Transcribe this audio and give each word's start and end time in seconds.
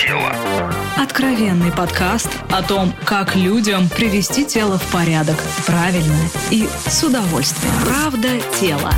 тело». 0.00 0.32
Откровенный 0.96 1.72
подкаст 1.72 2.28
о 2.50 2.62
том, 2.62 2.92
как 3.04 3.36
людям 3.36 3.88
привести 3.88 4.44
тело 4.44 4.78
в 4.78 4.92
порядок 4.92 5.36
правильно 5.66 6.16
и 6.50 6.68
с 6.86 7.02
удовольствием. 7.04 7.74
Правда 7.84 8.28
тело. 8.60 8.92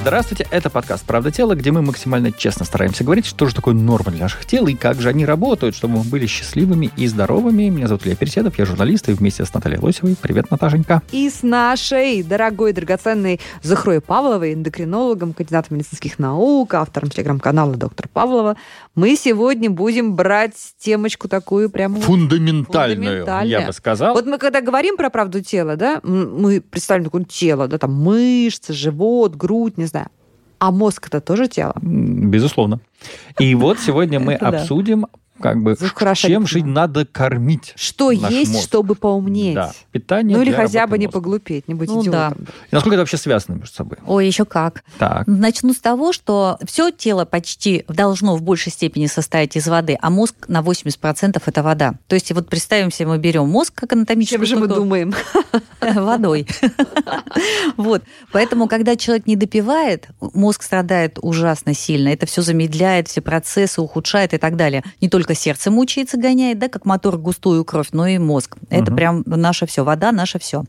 Здравствуйте, 0.00 0.46
это 0.52 0.70
подкаст 0.70 1.04
«Правда 1.04 1.32
тела», 1.32 1.54
где 1.56 1.72
мы 1.72 1.82
максимально 1.82 2.30
честно 2.30 2.64
стараемся 2.64 3.02
говорить, 3.02 3.26
что 3.26 3.46
же 3.46 3.54
такое 3.54 3.74
норма 3.74 4.12
для 4.12 4.22
наших 4.22 4.46
тел 4.46 4.66
и 4.68 4.74
как 4.74 5.00
же 5.00 5.08
они 5.08 5.26
работают, 5.26 5.74
чтобы 5.74 5.98
мы 5.98 6.04
были 6.04 6.26
счастливыми 6.26 6.90
и 6.96 7.08
здоровыми. 7.08 7.68
Меня 7.68 7.88
зовут 7.88 8.06
Илья 8.06 8.14
Переседов, 8.14 8.58
я 8.58 8.64
журналист 8.64 9.08
и 9.08 9.12
вместе 9.12 9.44
с 9.44 9.52
Натальей 9.52 9.80
Лосевой. 9.80 10.16
Привет, 10.18 10.52
Наташенька. 10.52 11.02
И 11.10 11.28
с 11.28 11.42
нашей 11.42 12.22
дорогой, 12.22 12.72
драгоценной 12.72 13.40
Захрой 13.62 14.00
Павловой, 14.00 14.54
эндокринологом, 14.54 15.32
кандидатом 15.32 15.76
медицинских 15.76 16.20
наук, 16.20 16.74
автором 16.74 17.10
телеграм-канала 17.10 17.74
«Доктор 17.74 18.08
Павлова», 18.08 18.56
мы 18.94 19.16
сегодня 19.16 19.68
будем 19.68 20.14
брать 20.14 20.54
темочку 20.78 21.28
такую 21.28 21.70
прямо... 21.70 22.00
Фундаментальную, 22.00 23.26
я 23.44 23.66
бы 23.66 23.72
сказал. 23.72 24.14
Вот 24.14 24.26
мы 24.26 24.38
когда 24.38 24.60
говорим 24.60 24.96
про 24.96 25.10
правду 25.10 25.42
тела, 25.42 25.76
да, 25.76 26.00
мы 26.04 26.60
представим 26.60 27.04
такое 27.04 27.24
тело, 27.24 27.66
да, 27.66 27.78
там 27.78 27.92
мышцы, 27.92 28.72
живот, 28.72 29.34
грудь, 29.34 29.76
не 29.76 29.87
знаю. 29.88 30.08
А 30.58 30.70
мозг 30.70 31.06
это 31.06 31.20
тоже 31.20 31.48
тело? 31.48 31.74
Безусловно. 31.82 32.80
И 33.38 33.54
вот 33.54 33.78
сегодня 33.78 34.18
мы 34.20 34.34
обсудим 34.34 35.06
как 35.40 35.62
бы 35.62 35.76
чем 36.14 36.46
же 36.46 36.64
надо 36.64 37.06
кормить. 37.06 37.72
Что 37.76 38.10
есть, 38.10 38.52
мозг. 38.52 38.64
чтобы 38.64 38.94
поумнеть. 38.94 39.54
Да, 39.54 39.72
питание 39.92 40.36
Ну 40.36 40.42
или 40.42 40.52
хотя 40.52 40.86
бы 40.86 40.92
мозга. 40.92 40.98
не 40.98 41.08
поглупеть, 41.08 41.68
не 41.68 41.74
быть 41.74 41.88
Ну 41.88 42.02
идиотом. 42.02 42.36
да. 42.38 42.52
И 42.70 42.74
насколько 42.74 42.94
это 42.94 43.02
вообще 43.02 43.16
связано 43.16 43.56
между 43.56 43.74
собой? 43.74 43.98
Ой, 44.06 44.26
еще 44.26 44.44
как. 44.44 44.84
Так. 44.98 45.26
Начну 45.26 45.72
с 45.72 45.78
того, 45.78 46.12
что 46.12 46.58
все 46.66 46.90
тело 46.90 47.24
почти 47.24 47.84
должно 47.88 48.36
в 48.36 48.42
большей 48.42 48.72
степени 48.72 49.06
состоять 49.06 49.56
из 49.56 49.66
воды, 49.68 49.96
а 50.00 50.10
мозг 50.10 50.34
на 50.48 50.60
80% 50.60 51.42
это 51.44 51.62
вода. 51.62 51.94
То 52.06 52.14
есть 52.14 52.32
вот 52.32 52.48
представим 52.48 52.90
себе, 52.90 53.08
мы 53.08 53.18
берем 53.18 53.48
мозг 53.48 53.74
как 53.74 53.92
анатомическую 53.92 54.46
Чем 54.46 54.56
же 54.56 54.60
мы 54.60 54.66
думаем? 54.68 55.14
водой. 55.80 56.46
Вот. 57.76 58.02
Поэтому, 58.32 58.68
когда 58.68 58.96
человек 58.96 59.26
не 59.26 59.36
допивает, 59.36 60.08
мозг 60.20 60.62
страдает 60.62 61.18
ужасно 61.22 61.74
сильно. 61.74 62.08
Это 62.08 62.26
все 62.26 62.42
замедляет, 62.42 63.08
все 63.08 63.20
процессы 63.20 63.80
ухудшает 63.80 64.34
и 64.34 64.38
так 64.38 64.56
далее. 64.56 64.82
Не 65.00 65.08
только 65.08 65.27
сердце 65.34 65.70
мучается, 65.70 66.16
гоняет, 66.16 66.58
да, 66.58 66.68
как 66.68 66.84
мотор 66.84 67.16
густую 67.18 67.64
кровь, 67.64 67.88
но 67.92 68.06
и 68.06 68.18
мозг. 68.18 68.56
Это 68.70 68.90
Мгм. 68.90 68.96
прям 68.96 69.22
наше 69.26 69.66
все. 69.66 69.84
Вода 69.84 70.12
наше 70.12 70.38
все. 70.38 70.64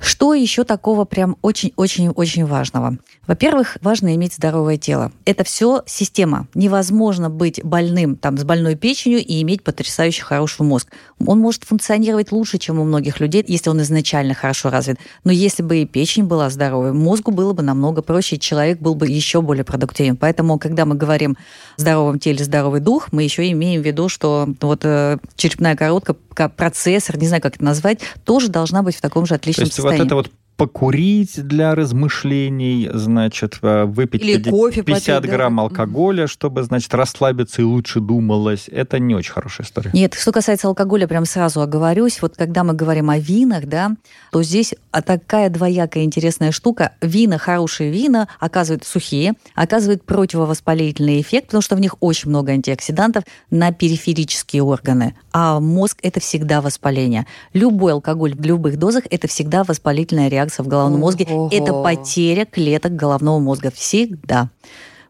Что 0.00 0.32
еще 0.32 0.64
такого 0.64 1.04
прям 1.04 1.36
очень-очень-очень 1.42 2.46
важного? 2.46 2.96
Во-первых, 3.26 3.76
важно 3.82 4.14
иметь 4.16 4.34
здоровое 4.34 4.78
тело. 4.78 5.12
Это 5.26 5.44
все 5.44 5.82
система. 5.86 6.48
Невозможно 6.54 7.28
быть 7.28 7.62
больным 7.62 8.16
там, 8.16 8.38
с 8.38 8.44
больной 8.44 8.76
печенью 8.76 9.18
и 9.18 9.42
иметь 9.42 9.62
потрясающе 9.62 10.22
хороший 10.22 10.62
мозг. 10.62 10.88
Он 11.24 11.38
может 11.38 11.64
функционировать 11.64 12.32
лучше, 12.32 12.58
чем 12.58 12.80
у 12.80 12.84
многих 12.84 13.20
людей, 13.20 13.44
если 13.46 13.68
он 13.68 13.82
изначально 13.82 14.34
хорошо 14.34 14.70
развит. 14.70 14.98
Но 15.22 15.32
если 15.32 15.62
бы 15.62 15.78
и 15.78 15.86
печень 15.86 16.24
была 16.24 16.48
здоровой, 16.48 16.92
мозгу 16.92 17.30
было 17.30 17.52
бы 17.52 17.62
намного 17.62 18.00
проще, 18.00 18.36
и 18.36 18.40
человек 18.40 18.80
был 18.80 18.94
бы 18.94 19.06
еще 19.06 19.42
более 19.42 19.64
продуктивен. 19.64 20.16
Поэтому, 20.16 20.58
когда 20.58 20.86
мы 20.86 20.94
говорим 20.94 21.36
о 21.76 21.80
здоровом 21.80 22.18
теле, 22.18 22.42
здоровый 22.42 22.80
дух, 22.80 23.08
мы 23.12 23.22
еще 23.22 23.48
имеем 23.50 23.82
в 23.82 23.86
виду, 23.86 24.08
что 24.08 24.48
вот 24.62 24.80
э, 24.84 25.18
черепная 25.36 25.76
коробка, 25.76 26.16
как 26.34 26.56
процессор, 26.56 27.18
не 27.18 27.26
знаю, 27.26 27.42
как 27.42 27.56
это 27.56 27.64
назвать, 27.64 28.00
тоже 28.24 28.48
должна 28.48 28.82
быть 28.82 28.96
в 28.96 29.00
таком 29.02 29.26
же 29.26 29.34
отличном 29.34 29.66
есть 29.90 30.02
вот 30.02 30.06
состоянии. 30.06 30.06
это 30.06 30.14
вот 30.16 30.30
покурить 30.60 31.46
для 31.46 31.74
размышлений, 31.74 32.90
значит, 32.92 33.58
э, 33.62 33.84
выпить 33.84 34.22
Или 34.22 34.36
50 34.36 34.50
кофе 34.50 34.82
попить, 34.82 35.04
50 35.04 35.22
да, 35.22 35.28
грамм 35.28 35.56
как- 35.56 35.62
алкоголя, 35.70 36.26
чтобы, 36.26 36.62
значит, 36.64 36.92
расслабиться 36.92 37.62
и 37.62 37.64
лучше 37.64 38.00
думалось. 38.00 38.68
Это 38.70 38.98
не 38.98 39.14
очень 39.14 39.32
хорошая 39.32 39.66
история. 39.66 39.90
Нет, 39.94 40.12
что 40.14 40.32
касается 40.32 40.68
алкоголя, 40.68 41.06
прям 41.06 41.24
сразу 41.24 41.62
оговорюсь. 41.62 42.20
Вот 42.20 42.36
когда 42.36 42.62
мы 42.62 42.74
говорим 42.74 43.08
о 43.08 43.18
винах, 43.18 43.64
да, 43.66 43.92
то 44.32 44.42
здесь 44.42 44.74
а, 44.90 45.00
такая 45.00 45.48
двоякая 45.48 46.04
интересная 46.04 46.52
штука. 46.52 46.92
Вина, 47.00 47.38
хорошие 47.38 47.90
вина, 47.90 48.28
оказывают 48.38 48.84
сухие, 48.84 49.32
оказывают 49.54 50.04
противовоспалительный 50.04 51.22
эффект, 51.22 51.46
потому 51.46 51.62
что 51.62 51.74
в 51.74 51.80
них 51.80 51.94
очень 52.00 52.28
много 52.28 52.52
антиоксидантов 52.52 53.24
на 53.50 53.72
периферические 53.72 54.62
органы. 54.62 55.14
А 55.32 55.58
мозг– 55.60 55.98
это 56.02 56.20
всегда 56.20 56.60
воспаление. 56.60 57.26
Любой 57.54 57.92
алкоголь 57.92 58.34
в 58.34 58.44
любых 58.44 58.76
дозах– 58.78 59.04
это 59.10 59.26
всегда 59.26 59.64
воспалительная 59.64 60.28
реакция 60.28 60.49
в 60.58 60.68
головном 60.68 61.00
мозге. 61.00 61.26
Ого. 61.30 61.48
Это 61.52 61.72
потеря 61.82 62.44
клеток 62.44 62.96
головного 62.96 63.38
мозга. 63.38 63.70
Всегда. 63.70 64.48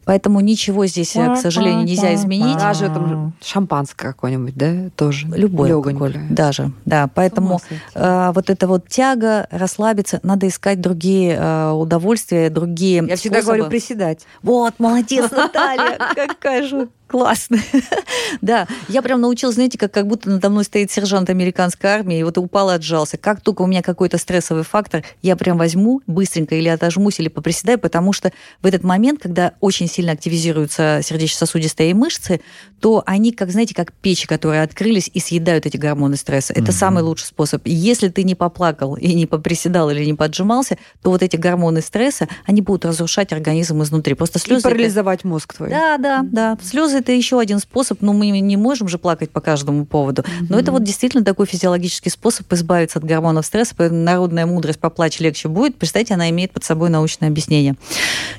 Поэтому 0.05 0.41
ничего 0.41 0.87
здесь, 0.87 1.15
э, 1.15 1.35
к 1.35 1.37
сожалению, 1.37 1.85
нельзя 1.85 2.15
изменить. 2.15 2.57
Даже 2.59 2.87
там 2.87 3.33
шампанское 3.43 4.09
какое-нибудь, 4.09 4.55
да, 4.57 4.91
тоже. 4.97 5.27
Любой 5.29 5.73
алкоголь, 5.73 6.17
даже, 6.31 6.73
да. 6.85 7.09
Поэтому 7.15 7.61
э, 7.95 8.33
вот 8.35 8.51
эта 8.51 8.67
вот 8.67 8.89
тяга, 8.89 9.47
расслабиться, 9.51 10.19
надо 10.23 10.49
искать 10.49 10.81
другие 10.81 11.37
э, 11.39 11.71
удовольствия, 11.71 12.51
другие 12.51 13.05
Я 13.07 13.17
всегда 13.17 13.39
способы. 13.39 13.59
говорю 13.59 13.71
приседать. 13.71 14.27
Вот, 14.43 14.75
молодец, 14.79 15.31
Наталья, 15.31 15.99
какая 16.17 16.67
же 16.67 16.89
классная. 17.11 17.61
Да, 18.43 18.69
я 18.89 19.03
прям 19.03 19.21
научилась, 19.21 19.57
знаете, 19.57 19.77
как, 19.77 19.91
как 19.93 20.07
будто 20.07 20.31
надо 20.31 20.49
мной 20.51 20.63
стоит 20.65 20.91
сержант 20.93 21.29
американской 21.31 21.91
армии, 21.91 22.19
и 22.21 22.23
вот 22.23 22.39
упал 22.39 22.71
и 22.71 22.75
отжался. 22.75 23.17
Как 23.19 23.41
только 23.41 23.63
у 23.63 23.67
меня 23.67 23.83
какой-то 23.83 24.19
стрессовый 24.19 24.63
фактор, 24.63 25.03
я 25.21 25.35
прям 25.37 25.59
возьму 25.59 26.01
быстренько 26.07 26.55
или 26.55 26.69
отожмусь, 26.69 27.19
или 27.19 27.29
поприседаю, 27.29 27.79
потому 27.81 28.13
что 28.13 28.33
в 28.63 28.67
этот 28.67 28.85
момент, 28.85 29.21
когда 29.21 29.53
очень 29.61 29.89
сильно 29.89 30.13
активизируются 30.13 31.01
сердечно-сосудистые 31.03 31.93
мышцы, 31.95 32.41
то 32.81 33.03
они, 33.05 33.33
как, 33.33 33.51
знаете, 33.51 33.75
как 33.75 33.93
печи, 33.93 34.27
которые 34.29 34.63
открылись 34.63 35.11
и 35.13 35.19
съедают 35.21 35.67
эти 35.67 35.77
гормоны 35.77 36.17
стресса. 36.17 36.53
Это 36.53 36.63
Мгм. 36.63 36.73
самый 36.73 37.03
лучший 37.03 37.27
способ. 37.27 37.63
И 37.67 37.73
Если 37.73 38.09
ты 38.09 38.23
не 38.23 38.35
поплакал 38.37 38.95
и 38.95 39.13
не 39.15 39.27
поприседал 39.27 39.91
или 39.91 40.05
не 40.05 40.15
поджимался, 40.15 40.79
то 41.03 41.11
вот 41.11 41.23
эти 41.23 41.37
гормоны 41.37 41.81
стресса, 41.83 42.29
они 42.47 42.61
будут 42.63 42.85
разрушать 42.85 43.33
организм 43.33 43.83
изнутри. 43.83 44.15
Просто 44.15 44.39
И 44.39 44.43
слезы... 44.43 44.61
это- 44.61 44.69
парализовать 44.71 45.25
мозг 45.25 45.55
твой. 45.55 45.71
да, 45.71 45.99
да, 45.99 46.21
да. 46.23 46.57
Слезы 46.63 47.00
это 47.01 47.13
еще 47.13 47.41
один 47.41 47.59
способ, 47.59 48.01
но 48.01 48.13
мы 48.13 48.31
не 48.31 48.57
можем 48.57 48.89
же 48.89 48.99
плакать 48.99 49.31
по 49.31 49.41
каждому 49.41 49.85
поводу. 49.85 50.25
Но 50.49 50.59
это 50.59 50.73
вот 50.73 50.85
действительно 50.85 51.25
такой 51.25 51.47
физиологический 51.47 52.11
способ 52.11 52.51
избавиться 52.53 52.99
от 52.99 53.05
гормонов 53.05 53.47
стресса. 53.47 53.75
Поэтому 53.77 54.03
Народная 54.03 54.47
мудрость 54.47 54.79
поплачь 54.79 55.21
легче 55.21 55.49
будет. 55.49 55.77
Представьте, 55.77 56.15
она 56.15 56.31
имеет 56.31 56.53
под 56.53 56.65
собой 56.65 56.91
научное 56.91 57.29
объяснение. 57.29 57.77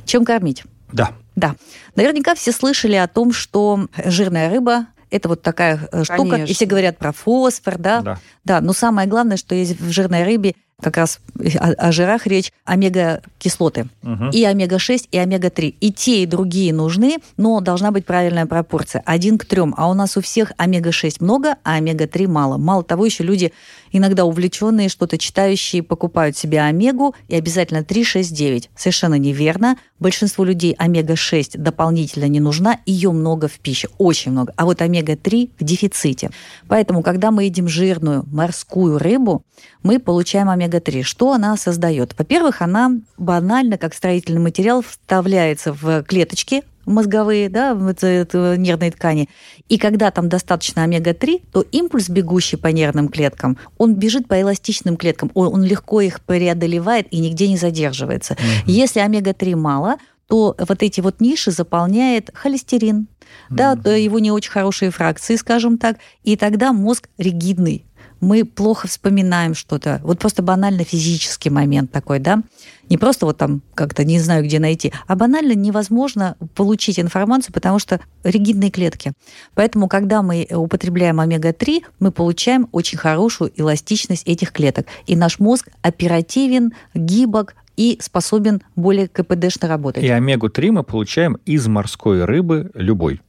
Чем 0.06 0.26
кормить? 0.26 0.64
Да. 0.92 1.12
Да. 1.36 1.56
Наверняка 1.96 2.36
все 2.36 2.52
слышали 2.52 2.96
о 2.96 3.08
том, 3.08 3.32
что 3.34 3.88
жирная 4.06 4.50
рыба 4.50 4.88
это 5.12 5.28
вот 5.28 5.42
такая 5.42 5.90
э, 5.92 6.04
штука, 6.06 6.24
и 6.24 6.30
Конечно. 6.30 6.56
все 6.56 6.66
говорят 6.66 6.98
про 6.98 7.12
фосфор, 7.12 7.78
да? 7.78 8.02
Да. 8.02 8.20
Да, 8.46 8.62
но 8.62 8.72
самое 8.74 9.08
главное, 9.08 9.38
что 9.38 9.54
есть 9.54 9.80
в 9.80 9.92
жирной 9.92 10.24
рыбе, 10.24 10.56
как 10.82 10.98
раз 10.98 11.20
о, 11.60 11.72
о 11.72 11.92
жирах 11.92 12.28
речь, 12.28 12.52
омега-кислоты. 12.66 13.88
Мгм. 14.02 14.32
И 14.32 14.44
омега-6, 14.44 15.08
и 15.12 15.18
омега-3. 15.18 15.76
И 15.80 15.92
те, 15.92 16.24
и 16.24 16.26
другие 16.26 16.74
нужны, 16.74 17.18
но 17.38 17.60
должна 17.62 17.92
быть 17.92 18.06
правильная 18.06 18.46
пропорция. 18.46 19.02
Один 19.06 19.38
к 19.38 19.46
трем. 19.46 19.74
А 19.78 19.90
у 19.90 19.94
нас 19.94 20.18
у 20.18 20.22
всех 20.22 20.52
омега-6 20.58 21.18
много, 21.20 21.56
а 21.64 21.76
омега-3 21.76 22.28
мало. 22.28 22.58
Мало 22.58 22.84
того, 22.84 23.06
еще 23.06 23.24
люди 23.24 23.54
иногда 23.92 24.26
увлеченные, 24.26 24.90
что-то 24.90 25.18
читающие, 25.18 25.84
покупают 25.84 26.38
себе 26.38 26.62
омегу 26.62 27.16
и 27.28 27.36
обязательно 27.36 27.84
3, 27.84 28.04
6, 28.04 28.34
9. 28.34 28.70
Совершенно 28.76 29.16
неверно. 29.16 29.78
Большинству 30.00 30.44
людей 30.44 30.74
омега-6 30.78 31.58
дополнительно 31.58 32.26
не 32.26 32.40
нужна. 32.40 32.80
Ее 32.86 33.12
много 33.12 33.48
в 33.48 33.60
пище, 33.60 33.90
очень 33.98 34.32
много. 34.32 34.54
А 34.56 34.66
вот 34.66 34.82
омега-3 34.82 35.52
в 35.60 35.64
дефиците. 35.64 36.32
Поэтому, 36.68 37.04
когда 37.04 37.32
мы 37.32 37.46
едим 37.46 37.68
жирную 37.68 38.26
морскую 38.32 38.98
рыбу, 38.98 39.44
мы 39.84 40.00
получаем 40.00 40.50
омега-3. 40.72 41.04
Что 41.04 41.34
она 41.34 41.58
создает? 41.58 42.16
Во-первых, 42.18 42.62
она 42.62 42.92
банально, 43.18 43.78
как 43.78 43.94
строительный 43.94 44.42
материал, 44.42 44.82
вставляется 44.82 45.74
в 45.74 46.04
клеточки 46.04 46.64
мозговые, 46.86 47.48
да, 47.48 47.76
в 47.76 48.58
нервные 48.58 48.92
ткани. 48.92 49.30
И 49.70 49.78
когда 49.78 50.10
там 50.10 50.30
достаточно 50.30 50.84
омега-3, 50.84 51.44
то 51.52 51.62
импульс, 51.72 52.10
бегущий 52.10 52.58
по 52.58 52.68
нервным 52.68 53.08
клеткам, 53.08 53.58
он 53.78 53.94
бежит 53.96 54.28
по 54.28 54.42
эластичным 54.42 54.98
клеткам, 54.98 55.32
он, 55.36 55.54
он 55.54 55.64
легко 55.64 56.02
их 56.02 56.22
преодолевает 56.22 57.08
и 57.12 57.20
нигде 57.20 57.48
не 57.48 57.58
задерживается. 57.58 58.36
Если 58.66 59.00
омега-3 59.00 59.56
мало, 59.56 59.98
то 60.28 60.56
вот 60.58 60.82
эти 60.82 61.02
вот 61.02 61.20
ниши 61.20 61.52
заполняет 61.52 62.32
холестерин, 62.34 63.08
да, 63.50 63.76
то 63.76 63.96
его 63.96 64.20
не 64.20 64.32
очень 64.32 64.52
хорошие 64.52 64.90
фракции, 64.90 65.36
скажем 65.36 65.78
так, 65.78 65.98
и 66.24 66.36
тогда 66.36 66.74
мозг 66.74 67.10
ригидный. 67.18 67.86
Мы 68.22 68.46
плохо 68.46 68.88
вспоминаем 68.88 69.54
что-то. 69.56 70.00
Вот 70.04 70.20
просто 70.20 70.42
банально 70.42 70.84
физический 70.84 71.50
момент 71.50 71.92
такой, 71.92 72.20
да. 72.20 72.42
Не 72.90 72.98
просто 72.98 73.26
вот 73.26 73.38
там 73.38 73.62
как-то 73.74 74.04
не 74.04 74.20
знаю, 74.20 74.44
где 74.44 74.60
найти, 74.60 74.94
а 75.08 75.16
банально 75.16 75.54
невозможно 75.54 76.36
получить 76.56 77.00
информацию, 77.00 77.54
потому 77.54 77.80
что 77.80 78.00
ригидные 78.24 78.70
клетки. 78.70 79.14
Поэтому, 79.56 79.88
когда 79.88 80.22
мы 80.22 80.48
употребляем 80.50 81.20
омега-3, 81.20 81.84
мы 82.00 82.12
получаем 82.12 82.68
очень 82.72 82.98
хорошую 82.98 83.52
эластичность 83.56 84.28
этих 84.28 84.52
клеток. 84.52 84.88
И 85.08 85.16
наш 85.16 85.40
мозг 85.40 85.70
оперативен, 85.82 86.74
гибок, 86.94 87.56
и 87.78 87.98
способен 88.02 88.62
более 88.76 89.08
КПДшно 89.08 89.68
работать. 89.68 90.04
И 90.04 90.08
омегу-3 90.08 90.72
мы 90.72 90.84
получаем 90.84 91.38
из 91.46 91.68
морской 91.68 92.26
рыбы 92.26 92.70
любой. 92.74 93.22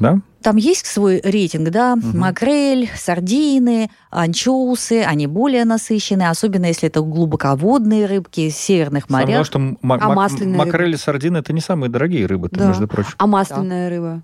Да? 0.00 0.20
Там 0.42 0.56
есть 0.56 0.86
свой 0.86 1.20
рейтинг, 1.22 1.70
да, 1.70 1.96
Мгм. 1.96 2.18
макрель, 2.20 2.88
сардины, 2.96 3.90
анчоусы, 4.10 5.02
они 5.02 5.26
более 5.26 5.64
насыщенные, 5.64 6.30
особенно 6.30 6.66
если 6.66 6.88
это 6.88 7.00
глубоководные 7.00 8.06
рыбки 8.06 8.40
из 8.42 8.56
северных 8.56 9.06
Самое 9.08 9.26
морей. 9.26 9.44
что 9.44 9.58
А 9.58 9.76
ма- 9.82 10.14
масляная 10.14 10.58
макрель 10.58 10.94
и 10.94 10.96
сардины 10.96 11.38
это 11.38 11.52
не 11.52 11.60
самые 11.60 11.90
дорогие 11.90 12.26
рыбы, 12.26 12.48
Да. 12.52 12.68
между 12.68 12.86
прочим. 12.86 13.10
А 13.18 13.26
масляная 13.26 13.90
рыба? 13.90 14.22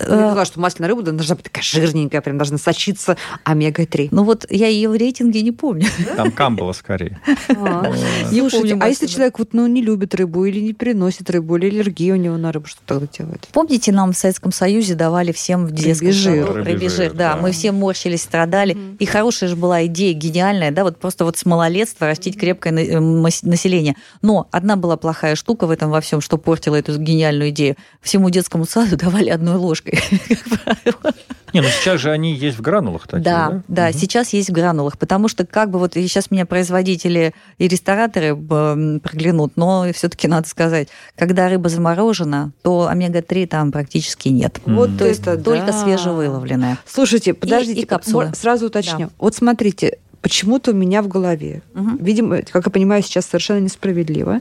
Я 0.00 0.06
Э, 0.06 0.28
поняла, 0.28 0.44
что 0.44 0.60
масляная 0.60 0.88
рыба 0.88 1.02
должна 1.02 1.34
быть 1.34 1.44
такая 1.44 1.62
жирненькая, 1.62 2.20
прям 2.20 2.38
должна 2.38 2.58
сочиться 2.58 3.16
омега-3. 3.44 4.08
Ну 4.10 4.24
вот 4.24 4.46
я 4.50 4.68
ее 4.68 4.88
в 4.88 4.94
рейтинге 4.94 5.42
не 5.42 5.52
помню. 5.52 5.86
Там 6.16 6.30
камбала 6.30 6.72
скорее. 6.72 7.20
А. 7.50 7.92
Не 8.30 8.40
Слушайте, 8.40 8.70
помню 8.70 8.84
а 8.84 8.88
если 8.88 9.06
человек 9.06 9.38
вот, 9.38 9.50
ну, 9.52 9.66
не 9.66 9.82
любит 9.82 10.14
рыбу 10.14 10.44
или 10.44 10.60
не 10.60 10.72
переносит 10.72 11.28
рыбу, 11.30 11.56
или 11.56 11.66
аллергия 11.66 12.14
у 12.14 12.16
него 12.16 12.36
на 12.36 12.52
рыбу, 12.52 12.66
что 12.66 12.80
тогда 12.86 13.06
делать? 13.06 13.48
Помните, 13.52 13.92
нам 13.92 14.12
в 14.12 14.16
Советском 14.16 14.52
Союзе 14.52 14.94
давали 14.94 15.32
всем 15.32 15.66
в 15.66 15.72
детском 15.72 16.12
жир. 16.12 16.52
Рыбий 16.52 16.88
жир, 16.88 17.12
да. 17.12 17.36
Мы 17.36 17.52
все 17.52 17.72
морщились, 17.72 18.22
страдали. 18.22 18.76
И 18.98 19.06
хорошая 19.06 19.50
же 19.50 19.56
была 19.56 19.84
идея, 19.86 20.14
гениальная, 20.14 20.70
да, 20.70 20.84
вот 20.84 20.98
просто 20.98 21.24
вот 21.24 21.36
с 21.36 21.44
малолетства 21.44 22.06
растить 22.06 22.38
крепкое 22.38 22.72
э, 22.72 23.00
население. 23.00 23.96
Но 24.22 24.48
одна 24.50 24.76
была 24.76 24.96
плохая 24.96 25.34
штука 25.34 25.66
в 25.66 25.70
этом 25.70 25.90
во 25.90 26.00
всем, 26.00 26.20
что 26.20 26.38
портила 26.38 26.76
эту 26.76 26.96
гениальную 26.98 27.50
идею. 27.50 27.76
Всему 28.00 28.30
детскому 28.30 28.64
саду 28.64 28.96
давали 29.02 29.28
одной 29.28 29.56
ложкой, 29.56 29.81
как 30.28 30.60
правило. 30.64 31.14
Не, 31.52 31.60
ну 31.60 31.68
сейчас 31.68 32.00
же 32.00 32.10
они 32.10 32.34
есть 32.34 32.56
в 32.56 32.62
гранулах 32.62 33.06
такие, 33.06 33.22
Да, 33.24 33.50
да? 33.50 33.62
да, 33.68 33.88
Мгм. 33.90 33.98
сейчас 33.98 34.32
есть 34.32 34.48
в 34.48 34.52
гранулах, 34.52 34.96
потому 34.96 35.28
что 35.28 35.44
как 35.44 35.70
бы 35.70 35.78
вот 35.78 35.92
сейчас 35.94 36.30
меня 36.30 36.46
производители 36.46 37.34
и 37.58 37.68
рестораторы 37.68 38.34
проглянут, 38.34 39.52
но 39.56 39.86
все-таки 39.92 40.28
надо 40.28 40.48
сказать, 40.48 40.88
когда 41.16 41.48
рыба 41.50 41.68
заморожена, 41.68 42.52
то 42.62 42.86
омега-3 42.88 43.46
там 43.48 43.70
практически 43.72 44.28
нет. 44.28 44.60
Вот 44.66 44.96
То 44.98 45.06
есть 45.06 45.24
только 45.24 45.66
да. 45.66 45.72
свежевыловленная. 45.72 46.78
Слушайте, 46.86 47.34
подождите, 47.34 47.82
и 47.82 47.84
капсулы. 47.84 48.26
мо- 48.28 48.34
сразу 48.34 48.66
уточню. 48.66 49.10
Вот 49.18 49.34
смотрите, 49.34 49.98
почему-то 50.22 50.70
у 50.70 50.74
меня 50.74 51.02
в 51.02 51.08
голове, 51.08 51.62
Мгм. 51.74 51.98
видимо, 52.00 52.42
как 52.50 52.64
я 52.66 52.72
понимаю, 52.72 53.02
сейчас 53.02 53.26
совершенно 53.26 53.58
несправедливо, 53.60 54.40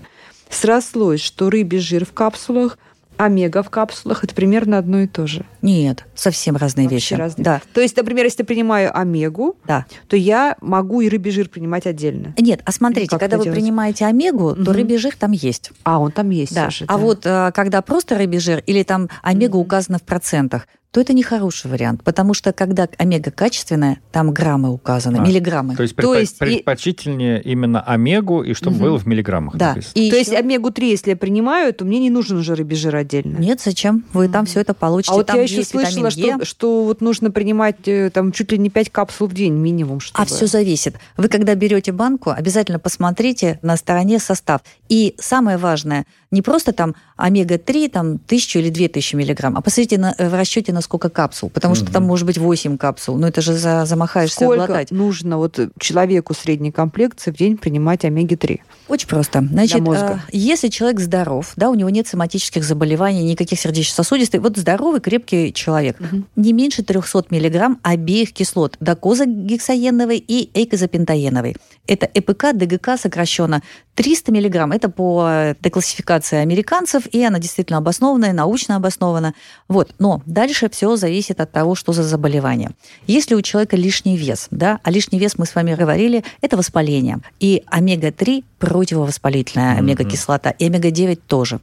срослось, 0.50 1.22
что 1.22 1.50
рыбий 1.50 1.80
жир 1.80 2.06
в 2.06 2.14
капсулах, 2.14 2.78
омега 3.26 3.62
в 3.64 3.70
капсулах 3.70 4.24
это 4.24 4.34
примерно 4.34 4.78
одно 4.78 5.00
и 5.02 5.08
то 5.08 5.28
же. 5.28 5.46
Нет, 5.62 6.06
совсем 6.16 6.56
разные 6.58 6.86
Вообще 6.86 6.96
вещи. 6.96 7.14
разные. 7.14 7.44
Да, 7.44 7.62
То 7.74 7.82
есть, 7.82 7.96
например, 7.98 8.26
если 8.26 8.42
я 8.42 8.46
принимаю 8.46 8.98
омегу, 8.98 9.56
да. 9.68 9.86
то 10.08 10.16
я 10.18 10.56
могу 10.62 11.02
и 11.02 11.10
рыбий 11.10 11.32
жир 11.32 11.50
принимать 11.50 11.86
отдельно. 11.86 12.34
Нет, 12.38 12.62
а 12.66 12.72
смотрите, 12.72 13.18
когда 13.18 13.38
вы 13.38 13.44
делать? 13.46 13.60
принимаете 13.60 14.06
омегу, 14.06 14.54
то 14.56 14.62
Мгм. 14.62 14.72
рыбий 14.72 14.98
жир 14.98 15.16
там 15.18 15.32
есть. 15.32 15.72
А, 15.84 16.00
он 16.00 16.12
там 16.12 16.30
есть 16.30 16.54
Да. 16.56 16.68
уже, 16.68 16.86
А 16.88 16.98
вот 16.98 17.26
э, 17.26 17.52
когда 17.54 17.82
просто 17.82 18.18
рыбий 18.18 18.40
жир 18.40 18.64
или 18.66 18.84
там 18.84 19.10
омега 19.22 19.56
Мгм. 19.56 19.62
указана 19.66 19.98
в 20.00 20.04
процентах, 20.04 20.68
то 20.92 21.00
это 21.00 21.14
не 21.14 21.24
хороший 21.24 21.72
вариант, 21.72 22.04
потому 22.04 22.34
что 22.34 22.52
когда 22.52 22.88
омега 22.98 23.32
качественная, 23.32 24.00
там 24.12 24.32
граммы 24.34 24.72
указаны, 24.74 25.18
А, 25.18 25.22
миллиграммы. 25.22 25.76
То 25.78 25.84
есть, 25.84 25.96
То 25.96 26.02
предпо- 26.02 26.20
есть 26.20 26.36
и- 26.36 26.40
предпочтительнее 26.40 27.42
именно 27.42 27.82
омегу, 27.82 28.44
и 28.44 28.54
чтобы 28.54 28.76
Мгм. 28.76 28.84
было 28.86 28.98
в 29.00 29.06
миллиграммах 29.08 29.56
Да. 29.56 29.70
написано. 29.70 29.92
И 29.96 30.10
То 30.10 30.18
ещё- 30.18 30.32
есть 30.32 30.34
омегу-3, 30.34 30.90
если 30.90 31.12
я 31.12 31.16
принимаю, 31.16 31.74
то 31.74 31.86
мне 31.86 32.00
не 32.00 32.10
нужен 32.10 32.38
уже 32.40 32.56
рыбий 32.56 32.76
жир 32.76 32.94
отдельно. 32.98 33.38
Нет, 33.38 33.62
зачем? 33.62 34.04
Вы 34.12 34.28
там 34.28 34.46
все 34.46 34.60
это 34.60 34.74
получите. 34.74 35.14
А 35.14 35.16
вот 35.16 35.28
там 35.28 35.38
я 35.38 35.44
еще 35.44 35.58
есть 35.58 35.70
слышала, 35.72 36.10
что, 36.12 36.44
что 36.44 36.84
вот 36.84 37.00
нужно 37.00 37.32
принимать 37.32 37.88
э, 37.88 38.10
там 38.10 38.34
чуть 38.34 38.52
ли 38.52 38.58
не 38.58 38.70
5 38.70 38.90
капсул 38.90 39.28
в 39.28 39.34
день 39.34 39.54
минимум. 39.54 40.02
Чтобы... 40.02 40.22
А 40.22 40.26
все 40.26 40.46
зависит. 40.46 40.96
Вы 41.16 41.30
когда 41.30 41.56
берете 41.56 41.94
банку, 41.94 42.32
обязательно 42.32 42.80
посмотрите 42.80 43.60
на 43.62 43.78
стороне 43.78 44.20
состав. 44.20 44.60
И 44.90 45.16
самое 45.20 45.56
важное, 45.58 46.06
не 46.32 46.42
просто 46.42 46.74
там 46.74 46.96
омега-3, 47.16 47.90
там 47.90 48.18
тысячу 48.18 48.60
или 48.60 48.70
две 48.70 48.90
тысячи 48.90 49.16
миллиграмм, 49.16 49.56
а 49.58 49.62
посмотрите 49.62 49.98
на, 49.98 50.16
в 50.18 50.34
расчете 50.36 50.74
на 50.74 50.81
сколько 50.82 51.10
капсул, 51.10 51.50
потому 51.50 51.76
что 51.76 51.92
там 51.92 52.04
может 52.04 52.26
быть 52.26 52.38
8 52.38 52.78
капсул. 52.78 53.18
Ну 53.18 53.28
это 53.28 53.42
же 53.42 53.54
за, 53.54 53.86
замахаешься 53.86 54.36
Сколько 54.36 54.68
глотать. 54.68 54.92
нужно 54.92 55.38
вот 55.38 55.60
человеку 55.80 56.34
средней 56.34 56.72
комплекции 56.72 57.32
в 57.32 57.36
день 57.38 57.58
принимать 57.58 58.04
омеги-3? 58.06 58.60
Очень 58.88 59.08
просто. 59.08 59.42
Значит, 59.52 59.80
мозга. 59.82 60.22
э, 60.28 60.30
если 60.32 60.68
человек 60.68 61.00
здоров, 61.00 61.54
да, 61.56 61.70
у 61.70 61.74
него 61.76 61.90
нет 61.90 62.08
соматических 62.08 62.64
заболеваний, 62.64 63.24
никаких 63.24 63.60
сердечно-сосудистых, 63.60 64.42
вот 64.42 64.58
здоровый, 64.58 65.00
крепкий 65.02 65.54
человек, 65.54 66.00
Мгм. 66.00 66.26
не 66.36 66.54
меньше 66.54 66.84
300 66.84 67.26
миллиграмм 67.30 67.80
обеих 67.84 68.34
кислот, 68.34 68.78
докозагексаеновой 68.80 70.18
и 70.26 70.50
эйкозапентаеновой. 70.54 71.56
Это 71.88 72.10
ЭПК, 72.14 72.54
ДГК 72.54 72.98
сокращенно. 72.98 73.62
300 73.96 74.32
миллиграмм. 74.32 74.72
Это 74.72 74.90
по 74.90 75.28
э, 75.30 75.56
деклассификации 75.62 76.38
американцев, 76.38 77.04
и 77.12 77.24
она 77.24 77.40
действительно 77.40 77.78
обоснованная, 77.80 78.32
научно 78.34 78.78
обоснована. 78.78 79.34
Вот. 79.68 79.94
Но 80.00 80.22
дальше 80.26 80.70
все 80.72 80.96
зависит 80.96 81.40
от 81.40 81.52
того, 81.52 81.76
что 81.76 81.94
за 81.94 82.04
заболевание. 82.04 82.72
Если 83.08 83.36
у 83.36 83.42
человека 83.42 83.76
лишний 83.76 84.18
вес, 84.18 84.48
да, 84.52 84.80
а 84.84 84.92
лишний 84.92 85.20
вес, 85.20 85.38
мы 85.38 85.46
с 85.46 85.56
вами 85.56 85.76
говорили, 85.76 86.24
это 86.42 86.58
воспаление. 86.58 87.20
И 87.40 87.64
омега-3 87.68 88.44
противовоспалительная 88.62 89.78
омега-кислота, 89.80 90.52
и 90.52 90.66
омега-9 90.68 91.20
тоже. 91.28 91.60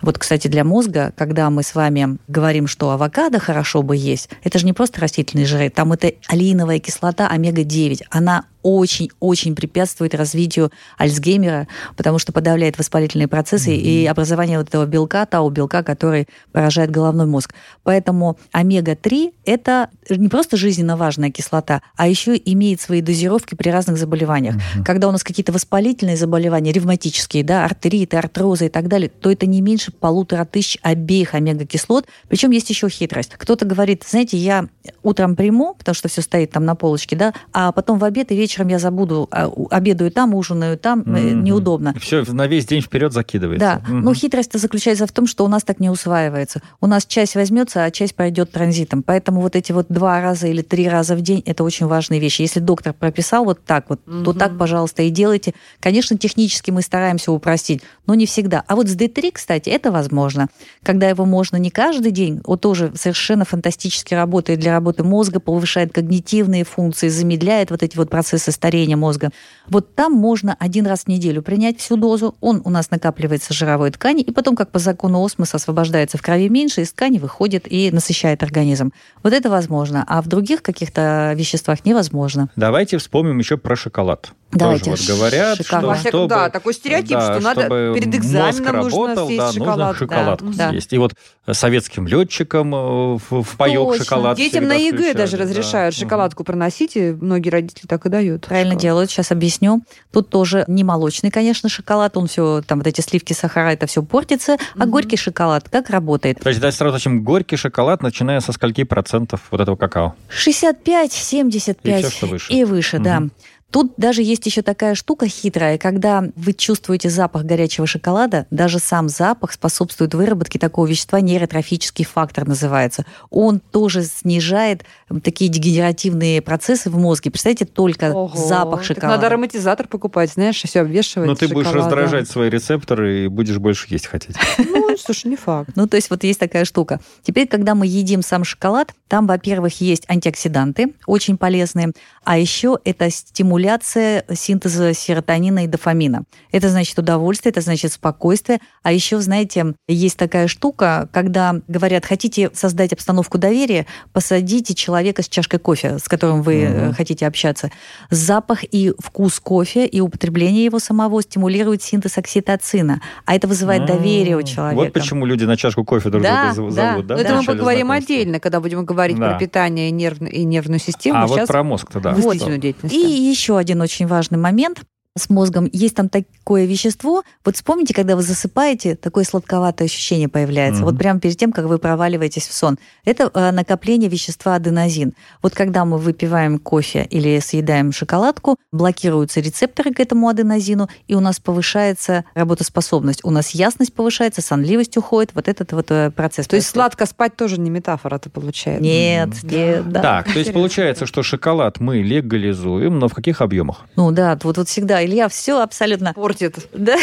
Вот, 0.00 0.16
кстати, 0.16 0.46
для 0.46 0.62
мозга, 0.62 1.12
когда 1.16 1.50
мы 1.50 1.64
с 1.64 1.74
вами 1.74 2.18
говорим, 2.28 2.68
что 2.68 2.90
авокадо 2.90 3.40
хорошо 3.40 3.82
бы 3.82 3.96
есть, 3.96 4.30
это 4.44 4.58
же 4.58 4.64
не 4.64 4.72
просто 4.72 5.00
растительные 5.00 5.44
жиры, 5.44 5.70
там 5.70 5.92
это 5.92 6.12
алииновая 6.28 6.78
кислота 6.78 7.28
омега-9. 7.28 8.02
Она 8.10 8.44
очень-очень 8.62 9.54
препятствует 9.54 10.14
развитию 10.14 10.70
Альцгеймера, 10.98 11.68
потому 11.96 12.18
что 12.18 12.32
подавляет 12.32 12.78
воспалительные 12.78 13.28
процессы 13.28 13.74
и 13.74 14.04
образование 14.06 14.58
вот 14.58 14.68
этого 14.68 14.84
белка, 14.84 15.26
тау-белка, 15.26 15.82
который 15.82 16.28
поражает 16.52 16.90
головной 16.90 17.26
мозг. 17.26 17.54
Поэтому 17.82 18.38
омега-3– 18.52 19.32
это 19.44 19.88
не 20.10 20.28
просто 20.28 20.56
жизненно 20.56 20.96
важная 20.96 21.30
кислота, 21.30 21.82
а 21.96 22.08
еще 22.08 22.36
имеет 22.36 22.80
свои 22.80 23.00
дозировки 23.00 23.54
при 23.54 23.70
разных 23.70 23.96
заболеваниях. 23.96 24.56
Когда 24.84 25.08
у 25.08 25.12
нас 25.12 25.24
какие-то 25.24 25.52
воспалительные 25.52 26.16
заболевания, 26.16 26.37
ревматические, 26.38 27.44
да, 27.44 27.64
артриты, 27.64 28.16
артрозы 28.16 28.66
и 28.66 28.68
так 28.68 28.88
далее, 28.88 29.08
то 29.08 29.30
это 29.30 29.46
не 29.46 29.60
меньше 29.60 29.92
полутора 29.92 30.44
тысяч 30.44 30.78
обеих 30.82 31.34
омега-кислот. 31.34 32.06
Причем 32.28 32.50
есть 32.50 32.70
еще 32.70 32.88
хитрость. 32.88 33.32
Кто-то 33.36 33.64
говорит, 33.64 34.04
знаете, 34.08 34.36
я 34.36 34.66
утром 35.02 35.36
приму, 35.36 35.74
потому 35.74 35.94
что 35.94 36.08
все 36.08 36.22
стоит 36.22 36.50
там 36.52 36.64
на 36.64 36.74
полочке, 36.74 37.16
да, 37.16 37.34
а 37.52 37.72
потом 37.72 37.98
в 37.98 38.04
обед 38.04 38.30
и 38.32 38.36
вечером 38.36 38.68
я 38.68 38.78
забуду, 38.78 39.28
а, 39.30 39.50
обедаю 39.70 40.10
там, 40.10 40.34
ужинаю 40.34 40.78
там, 40.78 41.00
Мгм. 41.00 41.44
неудобно. 41.44 41.94
Все 42.00 42.24
на 42.26 42.46
весь 42.46 42.66
день 42.66 42.80
вперед 42.80 43.12
закидывается. 43.12 43.82
Да, 43.84 43.90
Мгм. 43.92 44.02
но 44.02 44.14
хитрость 44.14 44.58
заключается 44.58 45.06
в 45.06 45.12
том, 45.12 45.26
что 45.26 45.44
у 45.44 45.48
нас 45.48 45.62
так 45.64 45.80
не 45.80 45.90
усваивается. 45.90 46.62
У 46.80 46.86
нас 46.86 47.06
часть 47.06 47.34
возьмется, 47.34 47.84
а 47.84 47.90
часть 47.90 48.14
пройдет 48.14 48.52
транзитом. 48.52 49.02
Поэтому 49.02 49.40
вот 49.40 49.56
эти 49.56 49.72
вот 49.72 49.86
два 49.88 50.20
раза 50.20 50.46
или 50.46 50.62
три 50.62 50.88
раза 50.88 51.16
в 51.16 51.20
день 51.20 51.42
это 51.46 51.64
очень 51.64 51.86
важные 51.86 52.20
вещи. 52.20 52.42
Если 52.42 52.60
доктор 52.60 52.92
прописал 52.92 53.44
вот 53.44 53.64
так 53.64 53.86
вот, 53.88 54.04
то 54.04 54.10
Мгм. 54.12 54.34
так, 54.38 54.58
пожалуйста, 54.58 55.02
и 55.02 55.10
делайте. 55.10 55.54
Конечно, 55.80 56.18
технически 56.28 56.70
мы 56.70 56.82
стараемся 56.82 57.32
упростить, 57.32 57.82
но 58.06 58.14
не 58.14 58.26
всегда. 58.26 58.62
А 58.66 58.76
вот 58.76 58.88
с 58.88 58.94
D3, 58.96 59.32
кстати, 59.32 59.70
это 59.70 59.90
возможно. 59.90 60.48
Когда 60.82 61.08
его 61.08 61.24
можно 61.24 61.56
не 61.56 61.70
каждый 61.70 62.12
день, 62.12 62.40
он 62.44 62.58
тоже 62.58 62.92
совершенно 62.94 63.44
фантастически 63.44 64.14
работает 64.14 64.60
для 64.60 64.72
работы 64.72 65.02
мозга, 65.02 65.40
повышает 65.40 65.92
когнитивные 65.92 66.64
функции, 66.64 67.08
замедляет 67.08 67.70
вот 67.70 67.82
эти 67.82 67.96
вот 67.96 68.10
процессы 68.10 68.52
старения 68.52 68.96
мозга. 68.96 69.30
Вот 69.68 69.94
там 69.94 70.12
можно 70.12 70.54
один 70.58 70.86
раз 70.86 71.04
в 71.04 71.08
неделю 71.08 71.42
принять 71.42 71.78
всю 71.80 71.96
дозу, 71.96 72.34
он 72.40 72.60
у 72.64 72.70
нас 72.70 72.90
накапливается 72.90 73.54
в 73.54 73.56
жировой 73.56 73.90
ткани, 73.90 74.22
и 74.22 74.30
потом, 74.30 74.54
как 74.54 74.70
по 74.70 74.78
закону 74.78 75.24
осмоса, 75.24 75.56
освобождается 75.56 76.18
в 76.18 76.22
крови 76.22 76.48
меньше, 76.48 76.82
из 76.82 76.92
ткани 76.92 77.18
выходит 77.18 77.70
и 77.70 77.90
насыщает 77.90 78.42
организм. 78.42 78.92
Вот 79.22 79.32
это 79.32 79.48
возможно, 79.48 80.04
а 80.06 80.20
в 80.20 80.28
других 80.28 80.62
каких-то 80.62 81.32
веществах 81.34 81.84
невозможно. 81.86 82.50
Давайте 82.54 82.98
вспомним 82.98 83.38
еще 83.38 83.56
про 83.56 83.76
шоколад. 83.76 84.32
Давайте. 84.50 84.90
Тоже 84.90 85.02
вот 85.02 85.16
говорят, 85.16 85.58
Шоколад. 85.58 85.98
что 86.00 86.17
чтобы, 86.20 86.28
Да, 86.28 86.50
такой 86.50 86.74
стереотип, 86.74 87.18
что 87.20 87.40
надо 87.40 87.68
перед 87.94 88.06
мозг 88.06 88.16
экзаменом 88.18 88.76
нужно 88.76 88.98
работал, 89.00 89.26
съесть 89.26 89.38
да, 89.38 89.52
шоколад. 89.52 89.78
нужно 89.78 89.94
шоколадку 89.94 90.46
Да. 90.54 90.70
съесть. 90.70 90.92
И 90.92 90.98
вот 90.98 91.14
советским 91.50 92.06
летчикам 92.06 92.74
э, 92.74 92.78
в, 93.18 93.42
в 93.42 93.56
паёк 93.56 93.90
Точно. 93.92 94.04
шоколад 94.04 94.36
Детям 94.36 94.64
на 94.68 94.74
ЕГЭ 94.74 95.14
даже 95.14 95.36
да. 95.36 95.44
разрешают 95.44 95.94
Мгм. 95.96 96.04
шоколадку 96.04 96.44
проносить, 96.44 96.96
и 96.96 97.12
многие 97.12 97.48
родители 97.50 97.86
так 97.86 98.04
и 98.06 98.08
дают. 98.08 98.46
Правильно 98.46 98.72
шоколад. 98.72 98.82
делают, 98.82 99.10
сейчас 99.10 99.32
объясню. 99.32 99.82
Тут 100.12 100.28
тоже 100.30 100.64
не 100.68 100.84
молочный, 100.84 101.30
конечно, 101.30 101.68
шоколад, 101.68 102.16
он 102.16 102.26
все, 102.26 102.62
там 102.66 102.78
вот 102.78 102.86
эти 102.86 103.00
сливки, 103.00 103.32
сахара, 103.32 103.70
это 103.70 103.86
все 103.86 104.02
портится, 104.02 104.56
а 104.74 104.82
Мгм. 104.82 104.90
горький 104.90 105.16
шоколад 105.16 105.68
как 105.68 105.90
работает? 105.90 106.40
То 106.40 106.48
есть, 106.50 106.60
давайте 106.60 106.76
сразу 106.78 106.94
уточним, 106.94 107.22
горький 107.24 107.56
шоколад, 107.56 108.02
начиная 108.02 108.40
со 108.40 108.52
скольки 108.52 108.84
процентов 108.84 109.40
вот 109.50 109.60
этого 109.60 109.76
какао? 109.76 110.14
65, 110.28 111.12
75 111.12 111.98
И 112.04 112.08
всё, 112.08 112.10
что 112.16 112.26
выше. 112.26 112.52
и 112.52 112.64
выше, 112.64 112.98
да. 112.98 113.22
Тут 113.70 113.92
даже 113.98 114.22
есть 114.22 114.46
еще 114.46 114.62
такая 114.62 114.94
штука 114.94 115.28
хитрая, 115.28 115.76
когда 115.76 116.24
вы 116.36 116.54
чувствуете 116.54 117.10
запах 117.10 117.44
горячего 117.44 117.86
шоколада, 117.86 118.46
даже 118.50 118.78
сам 118.78 119.10
запах 119.10 119.52
способствует 119.52 120.14
выработке 120.14 120.58
такого 120.58 120.86
вещества, 120.86 121.20
нейротрофический 121.20 122.06
фактор 122.06 122.48
называется. 122.48 123.04
Он 123.28 123.60
тоже 123.60 124.04
снижает 124.04 124.84
такие 125.22 125.50
дегенеративные 125.50 126.40
процессы 126.40 126.88
в 126.88 126.96
мозге. 126.96 127.30
Представляете, 127.30 127.66
только 127.66 128.12
Ого. 128.12 128.34
запах 128.34 128.80
Так 128.80 128.86
шоколада. 128.86 129.16
надо 129.16 129.26
ароматизатор 129.26 129.86
покупать, 129.86 130.32
знаешь, 130.32 130.64
и 130.64 130.66
все 130.66 130.80
обвешивать 130.80 131.28
Ну, 131.28 131.34
ты 131.34 131.48
будешь 131.48 131.66
шоколадом. 131.66 131.98
раздражать 131.98 132.30
свои 132.30 132.48
рецепторы 132.48 133.24
и 133.24 133.28
будешь 133.28 133.58
больше 133.58 133.86
есть 133.90 134.06
хотеть. 134.06 134.36
Ну, 134.98 135.14
слушай, 135.14 135.28
не 135.28 135.36
факт. 135.36 135.70
Ну, 135.74 135.86
то 135.86 135.96
есть 135.96 136.10
вот 136.10 136.24
есть 136.24 136.40
такая 136.40 136.64
штука. 136.64 137.00
Теперь, 137.22 137.46
когда 137.46 137.74
мы 137.74 137.86
едим 137.86 138.22
сам 138.22 138.44
шоколад, 138.44 138.92
там, 139.08 139.26
во-первых, 139.26 139.80
есть 139.80 140.04
антиоксиданты, 140.08 140.94
очень 141.06 141.38
полезные, 141.38 141.92
а 142.24 142.38
еще 142.38 142.78
это 142.84 143.10
стимуляция 143.10 144.24
синтеза 144.34 144.92
серотонина 144.92 145.64
и 145.64 145.66
дофамина. 145.66 146.24
Это 146.52 146.68
значит 146.68 146.98
удовольствие, 146.98 147.50
это 147.50 147.60
значит 147.60 147.92
спокойствие. 147.92 148.60
А 148.82 148.92
еще, 148.92 149.20
знаете, 149.20 149.74
есть 149.86 150.18
такая 150.18 150.46
штука, 150.48 151.08
когда 151.12 151.56
говорят, 151.68 152.04
хотите 152.04 152.50
создать 152.52 152.92
обстановку 152.92 153.38
доверия, 153.38 153.86
посадите 154.12 154.74
человека 154.74 155.22
с 155.22 155.28
чашкой 155.28 155.58
кофе, 155.58 155.98
с 155.98 156.08
которым 156.08 156.42
вы 156.42 156.88
угу. 156.88 156.94
хотите 156.94 157.26
общаться. 157.26 157.70
Запах 158.10 158.64
и 158.64 158.92
вкус 158.98 159.40
кофе 159.40 159.86
и 159.86 160.00
употребление 160.00 160.64
его 160.64 160.78
самого 160.78 161.22
стимулирует 161.22 161.82
синтез 161.82 162.18
окситоцина, 162.18 163.00
а 163.24 163.34
это 163.34 163.48
вызывает 163.48 163.86
доверие 163.86 164.36
у 164.36 164.42
человека. 164.42 164.84
Вот 164.84 164.87
почему 164.90 165.26
люди 165.26 165.44
на 165.44 165.56
чашку 165.56 165.84
кофе 165.84 166.10
друг 166.10 166.22
да, 166.22 166.52
друга 166.54 166.70
да. 166.70 166.90
зовут, 166.90 167.06
да? 167.06 167.14
Но 167.14 167.20
это 167.20 167.34
мы 167.34 167.44
поговорим 167.44 167.90
отдельно, 167.90 168.40
когда 168.40 168.60
будем 168.60 168.84
говорить 168.84 169.18
да. 169.18 169.30
про 169.30 169.38
питание 169.38 169.88
и, 169.88 169.92
нерв... 169.92 170.20
и 170.20 170.44
нервную 170.44 170.80
систему. 170.80 171.22
А 171.22 171.28
Сейчас 171.28 171.40
вот 171.40 171.48
про 171.48 171.62
мозг-то, 171.62 172.00
да. 172.00 172.12
Вот. 172.12 172.36
И 172.36 172.96
еще 172.96 173.58
один 173.58 173.80
очень 173.80 174.06
важный 174.06 174.38
момент 174.38 174.82
с 175.16 175.30
мозгом, 175.30 175.68
есть 175.72 175.94
там 175.94 176.08
такое 176.08 176.64
вещество. 176.64 177.22
Вот 177.44 177.56
вспомните, 177.56 177.94
когда 177.94 178.16
вы 178.16 178.22
засыпаете, 178.22 178.94
такое 178.94 179.24
сладковатое 179.24 179.86
ощущение 179.86 180.28
появляется. 180.28 180.82
Mm-hmm. 180.82 180.84
Вот 180.84 180.98
прямо 180.98 181.20
перед 181.20 181.36
тем, 181.36 181.52
как 181.52 181.66
вы 181.66 181.78
проваливаетесь 181.78 182.46
в 182.46 182.52
сон. 182.52 182.78
Это 183.04 183.30
э, 183.32 183.50
накопление 183.50 184.08
вещества 184.08 184.54
аденозин. 184.54 185.14
Вот 185.42 185.54
когда 185.54 185.84
мы 185.84 185.98
выпиваем 185.98 186.58
кофе 186.58 187.06
или 187.10 187.38
съедаем 187.40 187.92
шоколадку, 187.92 188.56
блокируются 188.72 189.40
рецепторы 189.40 189.92
к 189.92 190.00
этому 190.00 190.28
аденозину, 190.28 190.88
и 191.06 191.14
у 191.14 191.20
нас 191.20 191.40
повышается 191.40 192.24
работоспособность. 192.34 193.24
У 193.24 193.30
нас 193.30 193.50
ясность 193.50 193.94
повышается, 193.94 194.40
сонливость 194.40 194.96
уходит. 194.96 195.32
Вот 195.34 195.48
этот 195.48 195.72
вот 195.72 195.90
э, 195.90 196.10
процесс. 196.10 196.46
То 196.46 196.56
есть 196.56 196.68
сладко 196.68 197.06
спать 197.06 197.36
тоже 197.36 197.60
не 197.60 197.70
метафора, 197.70 198.16
это 198.16 198.30
получается? 198.30 198.82
Нет, 198.82 199.30
mm-hmm. 199.30 199.56
нет, 199.56 199.88
да. 199.90 200.02
Так, 200.02 200.32
то 200.32 200.38
есть 200.38 200.52
получается, 200.52 201.06
что 201.06 201.22
шоколад 201.22 201.80
мы 201.80 201.98
легализуем, 201.98 202.98
но 202.98 203.08
в 203.08 203.14
каких 203.14 203.40
объемах? 203.40 203.86
Ну 203.96 204.10
да, 204.12 204.38
вот, 204.42 204.58
вот 204.58 204.68
всегда 204.68 205.02
Илья 205.08 205.28
все 205.30 205.60
абсолютно... 205.62 206.12
Портит. 206.12 206.68
Да. 206.74 206.96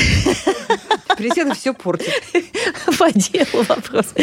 Президент 1.17 1.55
все 1.57 1.73
портит. 1.73 2.11
По 2.99 3.11
делу 3.11 3.63
вопрос. 3.67 4.13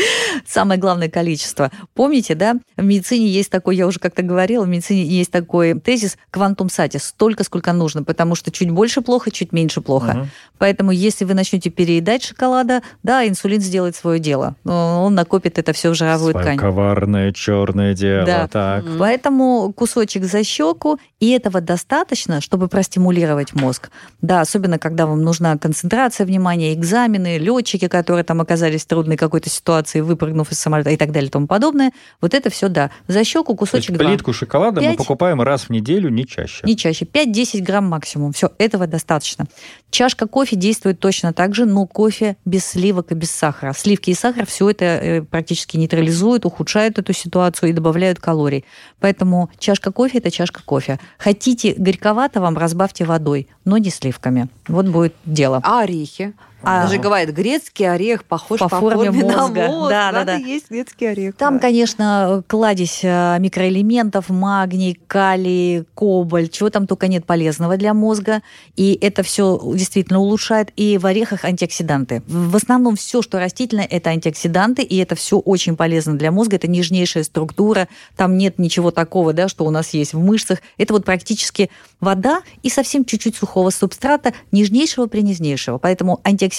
Самое 0.46 0.78
главное 0.80 1.08
количество. 1.08 1.70
Помните, 1.94 2.34
да, 2.34 2.56
в 2.76 2.84
медицине 2.84 3.28
есть 3.28 3.50
такой, 3.50 3.76
я 3.76 3.86
уже 3.86 3.98
как-то 3.98 4.22
говорила, 4.22 4.64
в 4.64 4.68
медицине 4.68 5.04
есть 5.04 5.30
такой 5.30 5.78
тезис 5.78 6.16
квантум 6.30 6.70
сати, 6.70 6.98
столько, 6.98 7.44
сколько 7.44 7.72
нужно, 7.72 8.02
потому 8.02 8.34
что 8.34 8.50
чуть 8.50 8.70
больше 8.70 9.00
плохо, 9.02 9.30
чуть 9.30 9.52
меньше 9.52 9.80
плохо. 9.80 10.10
Угу. 10.10 10.28
Поэтому 10.58 10.90
если 10.92 11.24
вы 11.24 11.34
начнете 11.34 11.70
переедать 11.70 12.22
шоколада, 12.22 12.82
да, 13.02 13.26
инсулин 13.26 13.60
сделает 13.60 13.96
свое 13.96 14.18
дело. 14.20 14.54
Он 14.64 15.14
накопит 15.14 15.58
это 15.58 15.72
все 15.72 15.90
в 15.90 15.94
жировую 15.94 16.32
Свое 16.32 16.44
ткань. 16.44 16.58
коварное 16.58 17.32
черное 17.32 17.94
дело. 17.94 18.24
Да. 18.26 18.48
Так. 18.48 18.84
Поэтому 18.98 19.72
кусочек 19.72 20.24
за 20.24 20.44
щеку, 20.44 20.98
и 21.20 21.30
этого 21.30 21.60
достаточно, 21.60 22.40
чтобы 22.40 22.68
простимулировать 22.68 23.54
мозг. 23.54 23.90
Да, 24.20 24.40
особенно 24.40 24.78
когда 24.78 25.06
вам 25.06 25.22
нужна 25.22 25.56
концентрация 25.58 26.26
внимания, 26.26 26.74
экзамены, 26.82 27.38
летчики, 27.38 27.88
которые 27.88 28.24
там 28.24 28.40
оказались 28.40 28.82
в 28.82 28.86
трудной 28.86 29.16
какой-то 29.16 29.48
ситуации, 29.48 30.00
выпрыгнув 30.00 30.50
из 30.50 30.58
самолета 30.58 30.90
и 30.90 30.96
так 30.96 31.12
далее 31.12 31.28
и 31.28 31.30
тому 31.30 31.46
подобное. 31.46 31.92
Вот 32.20 32.34
это 32.34 32.50
все, 32.50 32.68
да. 32.68 32.90
За 33.06 33.24
щеку 33.24 33.54
кусочек 33.54 33.96
То 33.96 34.02
есть 34.02 34.10
плитку 34.10 34.32
шоколада 34.32 34.80
5, 34.80 34.90
мы 34.90 34.96
покупаем 34.96 35.40
раз 35.40 35.62
в 35.64 35.70
неделю, 35.70 36.10
не 36.10 36.26
чаще. 36.26 36.66
Не 36.66 36.76
чаще. 36.76 37.04
5-10 37.04 37.60
грамм 37.60 37.88
максимум. 37.88 38.32
Все, 38.32 38.50
этого 38.58 38.86
достаточно. 38.86 39.46
Чашка 39.90 40.26
кофе 40.26 40.56
действует 40.56 40.98
точно 40.98 41.32
так 41.32 41.54
же, 41.54 41.64
но 41.64 41.86
кофе 41.86 42.36
без 42.44 42.64
сливок 42.64 43.12
и 43.12 43.14
без 43.14 43.30
сахара. 43.30 43.72
Сливки 43.72 44.10
и 44.10 44.14
сахар 44.14 44.46
все 44.46 44.70
это 44.70 44.84
э, 44.84 45.22
практически 45.22 45.76
нейтрализуют, 45.76 46.44
ухудшают 46.44 46.98
эту 46.98 47.12
ситуацию 47.12 47.70
и 47.70 47.72
добавляют 47.72 48.18
калорий. 48.18 48.64
Поэтому 49.00 49.50
чашка 49.58 49.92
кофе– 49.92 50.18
это 50.18 50.30
чашка 50.30 50.62
кофе. 50.64 50.98
Хотите 51.18 51.74
горьковато 51.76 52.40
вам, 52.40 52.58
разбавьте 52.58 53.04
водой, 53.04 53.48
но 53.64 53.78
не 53.78 53.90
сливками. 53.90 54.48
Вот 54.66 54.86
будет 54.86 55.14
дело. 55.24 55.60
А 55.62 55.82
орехи? 55.82 56.32
А, 56.64 56.86
же 56.86 56.98
говорят, 56.98 57.30
грецкий 57.30 57.90
орех 57.90 58.24
похож 58.24 58.60
по, 58.60 58.68
по 58.68 58.78
форме, 58.80 59.10
форме 59.10 59.24
мозга. 59.24 59.36
на 59.36 59.68
мозг. 59.68 59.90
Да, 59.90 60.12
да, 60.12 60.24
да. 60.24 60.34
есть 60.36 60.70
грецкий 60.70 61.10
орех. 61.10 61.34
Там, 61.36 61.54
да. 61.54 61.60
конечно, 61.60 62.44
кладезь 62.46 63.00
э, 63.02 63.36
микроэлементов, 63.40 64.28
магний, 64.28 64.98
калий, 65.06 65.84
кобальт, 65.94 66.52
чего 66.52 66.70
там 66.70 66.86
только 66.86 67.08
нет 67.08 67.26
полезного 67.26 67.76
для 67.76 67.94
мозга. 67.94 68.42
И 68.76 68.96
это 69.00 69.22
все 69.22 69.60
действительно 69.74 70.20
улучшает. 70.20 70.70
И 70.76 70.98
в 70.98 71.06
орехах 71.06 71.44
антиоксиданты. 71.44 72.22
В 72.26 72.54
основном 72.54 72.96
все, 72.96 73.22
что 73.22 73.38
растительное, 73.38 73.86
это 73.90 74.10
антиоксиданты, 74.10 74.82
и 74.82 74.96
это 74.98 75.16
все 75.16 75.38
очень 75.38 75.76
полезно 75.76 76.16
для 76.16 76.30
мозга. 76.30 76.56
Это 76.56 76.68
нежнейшая 76.68 77.24
структура. 77.24 77.88
Там 78.16 78.38
нет 78.38 78.58
ничего 78.58 78.90
такого, 78.90 79.32
да, 79.32 79.48
что 79.48 79.64
у 79.64 79.70
нас 79.70 79.90
есть 79.94 80.14
в 80.14 80.18
мышцах. 80.18 80.60
Это 80.78 80.92
вот 80.92 81.04
практически 81.04 81.70
вода 82.00 82.42
и 82.62 82.70
совсем 82.70 83.04
чуть-чуть 83.04 83.36
сухого 83.36 83.70
субстрата, 83.70 84.32
нежнейшего 84.52 85.06
принежнейшего. 85.06 85.78
Поэтому 85.78 86.20
антиоксиданты 86.24 86.51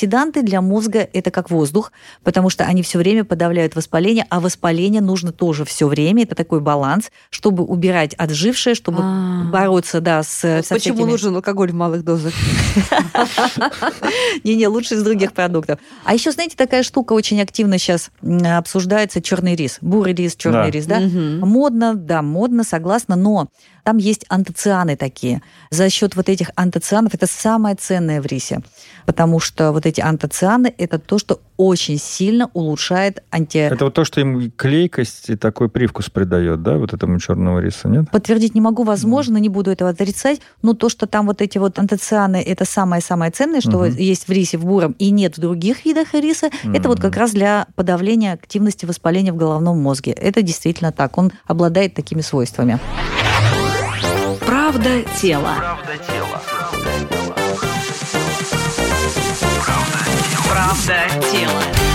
для 0.43 0.61
мозга 0.61 1.07
это 1.13 1.31
как 1.31 1.49
воздух, 1.49 1.91
потому 2.23 2.49
что 2.49 2.65
они 2.65 2.83
все 2.83 2.97
время 2.97 3.23
подавляют 3.23 3.75
воспаление, 3.75 4.25
а 4.29 4.39
воспаление 4.39 5.01
нужно 5.01 5.31
тоже 5.31 5.65
все 5.65 5.87
время. 5.87 6.23
Это 6.23 6.35
такой 6.35 6.59
баланс, 6.59 7.11
чтобы 7.29 7.63
убирать 7.63 8.13
отжившее, 8.15 8.75
чтобы 8.75 8.99
А. 9.01 9.43
бороться, 9.51 10.01
да, 10.01 10.23
с 10.23 10.33
со 10.39 10.61
Почему 10.61 10.95
всякими- 10.95 11.11
нужен 11.11 11.35
алкоголь 11.35 11.71
в 11.71 11.75
малых 11.75 12.03
дозах? 12.03 12.33
Не-не, 14.43 14.67
лучше 14.67 14.95
из 14.95 15.03
других 15.03 15.33
продуктов. 15.33 15.79
А 16.03 16.13
еще, 16.13 16.31
знаете, 16.31 16.55
такая 16.57 16.83
штука 16.83 17.13
очень 17.13 17.41
активно 17.41 17.77
сейчас 17.77 18.11
обсуждается 18.21 19.21
черный 19.21 19.55
рис. 19.55 19.77
Бурый 19.81 20.13
рис, 20.13 20.35
черный 20.35 20.69
рис, 20.71 20.85
да? 20.85 20.99
Модно, 20.99 21.95
да, 21.95 22.21
модно, 22.21 22.63
согласна, 22.63 23.15
но 23.15 23.47
там 23.83 23.97
есть 23.97 24.25
антоцианы 24.29 24.95
такие. 24.95 25.41
За 25.69 25.89
счет 25.89 26.15
вот 26.15 26.29
этих 26.29 26.51
антоцианов 26.55 27.13
это 27.13 27.27
самое 27.27 27.75
ценное 27.75 28.21
в 28.21 28.25
рисе, 28.25 28.61
потому 29.05 29.39
что 29.39 29.71
вот 29.73 29.82
эти 29.85 30.01
антоцианы 30.01 30.73
это 30.77 30.99
то, 30.99 31.17
что 31.17 31.39
очень 31.57 31.97
сильно 31.97 32.49
улучшает 32.53 33.23
анти... 33.31 33.57
Это 33.57 33.85
вот 33.85 33.93
то, 33.93 34.05
что 34.05 34.21
им 34.21 34.51
клейкость 34.51 35.29
и 35.29 35.35
такой 35.35 35.69
привкус 35.69 36.09
придает, 36.09 36.63
да, 36.63 36.77
вот 36.77 36.93
этому 36.93 37.19
черному 37.19 37.59
рису, 37.59 37.89
нет? 37.89 38.09
Подтвердить 38.11 38.55
не 38.55 38.61
могу, 38.61 38.83
возможно, 38.83 39.37
не 39.37 39.49
буду 39.49 39.71
этого 39.71 39.91
отрицать, 39.91 40.41
но 40.61 40.73
то, 40.73 40.89
что 40.89 41.05
там 41.07 41.27
вот 41.27 41.41
эти 41.41 41.57
вот 41.57 41.77
антоцианы, 41.79 42.41
это 42.41 42.65
самое-самое 42.65 43.31
ценное, 43.31 43.61
что 43.61 43.79
Мгм. 43.79 43.95
есть 43.95 44.27
в 44.27 44.31
рисе, 44.31 44.57
в 44.57 44.65
буром, 44.65 44.95
и 44.99 45.11
нет 45.11 45.37
в 45.37 45.41
других 45.41 45.85
видах 45.85 46.13
риса, 46.13 46.49
это 46.73 46.89
вот 46.89 46.99
как 46.99 47.15
раз 47.17 47.31
для 47.31 47.67
подавления 47.75 48.33
активности 48.33 48.85
воспаления 48.85 49.31
в 49.31 49.37
головном 49.37 49.79
мозге. 49.79 50.11
Это 50.11 50.41
действительно 50.41 50.91
так, 50.91 51.17
он 51.17 51.31
обладает 51.45 51.93
такими 51.93 52.21
свойствами. 52.21 52.79
Правда 54.45 55.03
тело. 55.21 55.53
Правда 55.57 57.22
тело. 61.19 61.92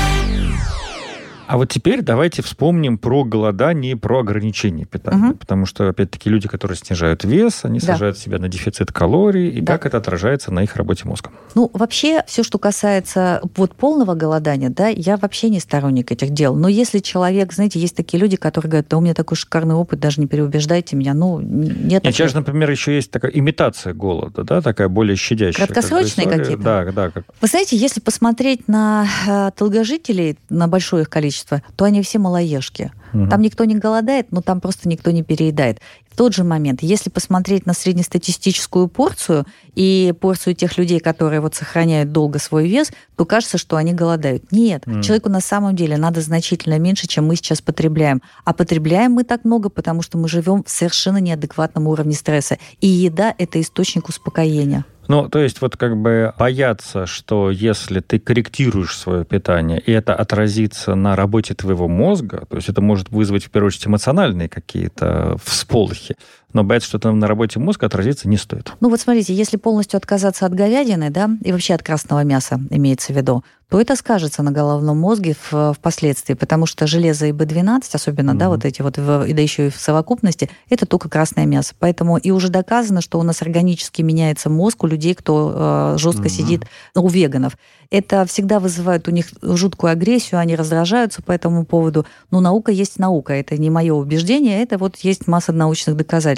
А 1.49 1.57
вот 1.57 1.71
теперь 1.71 2.03
давайте 2.03 2.43
вспомним 2.43 2.99
про 2.99 3.25
голодание 3.25 3.93
и 3.93 3.95
про 3.95 4.21
ограничение 4.21 4.85
питания. 4.85 5.17
Мгм. 5.29 5.39
Потому 5.39 5.65
что, 5.65 5.89
опять-таки, 5.89 6.29
люди, 6.29 6.47
которые 6.47 6.77
снижают 6.77 7.25
вес, 7.25 7.61
они 7.65 7.79
Да. 7.81 7.87
сажают 7.95 8.19
себя 8.19 8.39
на 8.39 8.49
дефицит 8.49 8.93
калорий, 8.93 9.49
и 9.49 9.63
Да. 9.63 9.73
как 9.73 9.87
это 9.87 9.97
отражается 9.97 10.53
на 10.53 10.63
их 10.63 10.77
работе 10.77 11.09
мозга. 11.09 11.31
Ну, 11.55 11.71
вообще, 11.73 12.23
все, 12.27 12.43
что 12.43 12.59
касается 12.59 13.41
вот 13.57 13.75
полного 13.75 14.13
голодания, 14.15 14.69
да, 14.69 14.89
я 14.89 15.17
вообще 15.17 15.49
не 15.49 15.59
сторонник 15.59 16.13
этих 16.13 16.31
дел. 16.35 16.55
Но 16.55 16.69
если 16.69 16.99
человек, 16.99 17.55
знаете, 17.55 17.81
есть 17.81 17.97
такие 17.97 18.21
люди, 18.21 18.37
которые 18.37 18.69
говорят, 18.71 18.89
да 18.91 18.99
у 18.99 19.01
меня 19.01 19.15
такой 19.15 19.39
шикарный 19.39 19.75
опыт, 19.75 20.01
даже 20.01 20.21
не 20.21 20.27
переубеждайте 20.27 20.97
меня, 20.97 21.15
ну, 21.15 21.41
нет 21.41 22.05
Нет, 22.05 22.15
сейчас, 22.15 22.35
например, 22.35 22.71
еще 22.71 22.95
есть 22.95 23.11
такая 23.11 23.31
имитация 23.33 23.95
голода, 23.95 24.45
да, 24.45 24.61
такая 24.61 24.89
более 24.91 25.17
щадящая. 25.17 25.67
как 25.67 25.69
бы 25.69 25.75
Краткосрочные 25.81 26.27
история. 26.27 26.43
какие-то? 26.43 26.63
Да, 26.63 26.85
да. 26.93 27.11
Как... 27.11 27.25
Вы 27.41 27.49
знаете, 27.49 27.75
если 27.75 28.01
посмотреть 28.01 28.69
на 28.69 29.07
э, 29.27 29.51
долгожителей, 29.59 30.37
на 30.51 30.69
большое 30.69 31.05
их 31.05 31.09
количество, 31.09 31.38
то 31.77 31.85
они 31.85 32.03
все 32.03 32.19
малоежки. 32.19 32.93
Мгм. 33.13 33.29
Там 33.31 33.43
никто 33.43 33.65
не 33.65 33.75
голодает, 33.77 34.33
но 34.33 34.43
там 34.43 34.61
просто 34.61 34.89
никто 34.89 35.11
не 35.11 35.23
переедает. 35.23 35.81
В 36.11 36.17
тот 36.17 36.35
же 36.35 36.43
момент, 36.45 36.83
если 36.83 37.11
посмотреть 37.11 37.65
на 37.65 37.73
среднестатистическую 37.75 38.89
порцию 38.89 39.47
и 39.75 40.13
порцию 40.21 40.55
тех 40.55 40.77
людей, 40.77 40.99
которые 41.01 41.41
вот 41.41 41.55
сохраняют 41.55 42.13
долго 42.13 42.39
свой 42.39 42.69
вес, 42.69 42.91
то 43.17 43.25
кажется, 43.25 43.57
что 43.57 43.77
они 43.77 43.93
голодают. 43.95 44.51
Нет, 44.51 44.87
Мгм. 44.87 45.03
человеку 45.03 45.29
на 45.29 45.41
самом 45.41 45.77
деле 45.77 45.97
надо 45.97 46.21
значительно 46.21 46.79
меньше, 46.79 47.07
чем 47.07 47.27
мы 47.27 47.37
сейчас 47.37 47.61
потребляем. 47.63 48.21
А 48.45 48.53
потребляем 48.53 49.13
мы 49.13 49.25
так 49.25 49.45
много, 49.45 49.69
потому 49.69 50.03
что 50.03 50.19
мы 50.19 50.29
живем 50.29 50.65
в 50.65 50.71
совершенно 50.71 51.19
неадекватном 51.19 51.87
уровне 51.87 52.15
стресса. 52.15 52.59
И 52.81 52.89
еда– 52.89 53.35
это 53.39 53.61
источник 53.61 54.09
успокоения. 54.09 54.85
Ну, 55.09 55.29
то 55.29 55.39
есть 55.39 55.63
вот 55.63 55.77
как 55.77 55.97
бы 55.97 56.35
бояться, 56.39 57.07
что 57.07 57.51
если 57.51 58.01
ты 58.01 58.19
корректируешь 58.19 58.97
свое 58.97 59.25
питание, 59.25 59.81
и 59.81 59.91
это 59.91 60.15
отразится 60.15 60.95
на 60.95 61.17
работе 61.17 61.55
твоего 61.55 61.89
мозга, 61.89 62.45
то 62.49 62.57
есть 62.57 62.69
это 62.69 62.83
может 62.83 63.11
вызвать 63.11 63.47
в 63.47 63.51
первую 63.51 63.69
очередь 63.69 63.87
эмоциональные 63.87 64.51
какие-то 64.51 65.37
всполохи, 65.43 66.17
но 66.53 66.65
бояться, 66.65 66.89
что 66.89 66.99
это 66.99 67.13
на 67.13 67.27
работе 67.27 67.59
мозга 67.59 67.87
отразится, 67.87 68.29
не 68.29 68.37
стоит. 68.37 68.73
Ну 68.81 68.89
вот 68.89 69.01
смотрите, 69.01 69.35
если 69.35 69.57
полностью 69.57 69.99
отказаться 69.99 70.47
от 70.47 70.55
говядины, 70.55 71.11
да, 71.11 71.31
и 71.45 71.53
вообще 71.53 71.75
от 71.75 71.83
красного 71.83 72.25
мяса 72.25 72.61
имеется 72.71 73.13
в 73.13 73.17
виду, 73.17 73.45
то 73.69 73.79
это 73.79 73.97
скажется 73.97 74.43
на 74.43 74.51
головном 74.51 74.99
мозге 74.99 75.37
в, 75.51 75.75
впоследствии, 75.75 76.33
потому 76.33 76.65
что 76.65 76.87
железо 76.87 77.27
и 77.27 77.33
B12, 77.33 77.83
особенно, 77.93 78.31
mm-hmm. 78.31 78.35
да, 78.35 78.49
вот 78.49 78.65
эти 78.65 78.81
вот, 78.81 78.97
и 78.97 79.33
да 79.33 79.43
еще 79.43 79.67
и 79.67 79.71
в 79.71 79.77
совокупности, 79.77 80.49
это 80.71 80.87
только 80.87 81.11
красное 81.11 81.45
мясо. 81.45 81.75
Поэтому 81.79 82.17
и 82.17 82.31
уже 82.31 82.49
доказано, 82.49 83.03
что 83.03 83.21
у 83.21 83.23
нас 83.23 83.43
органически 83.43 84.01
меняется 84.01 84.49
мозг 84.49 84.85
у 84.85 84.87
людей, 84.87 85.15
кто 85.15 85.95
э, 85.95 85.99
жестко 85.99 86.25
mm-hmm. 86.25 86.29
сидит, 86.31 86.65
ну, 86.95 87.05
у 87.05 87.09
веганов. 87.09 87.59
Это 87.91 88.25
всегда 88.25 88.59
вызывает 88.59 89.07
у 89.07 89.11
них 89.11 89.27
жуткую 89.43 89.93
агрессию, 89.93 90.41
они 90.41 90.57
раздражаются 90.57 91.23
по 91.23 91.33
этому 91.33 91.67
поводу. 91.67 92.07
Но 92.31 92.41
наука 92.41 92.73
есть 92.73 92.99
наука, 92.99 93.35
это 93.35 93.59
не 93.59 93.69
мое 93.69 93.93
убеждение, 93.93 94.63
это 94.63 94.79
вот 94.79 94.97
есть 94.99 95.27
масса 95.27 95.53
научных 95.53 95.97
доказательств. 95.97 96.38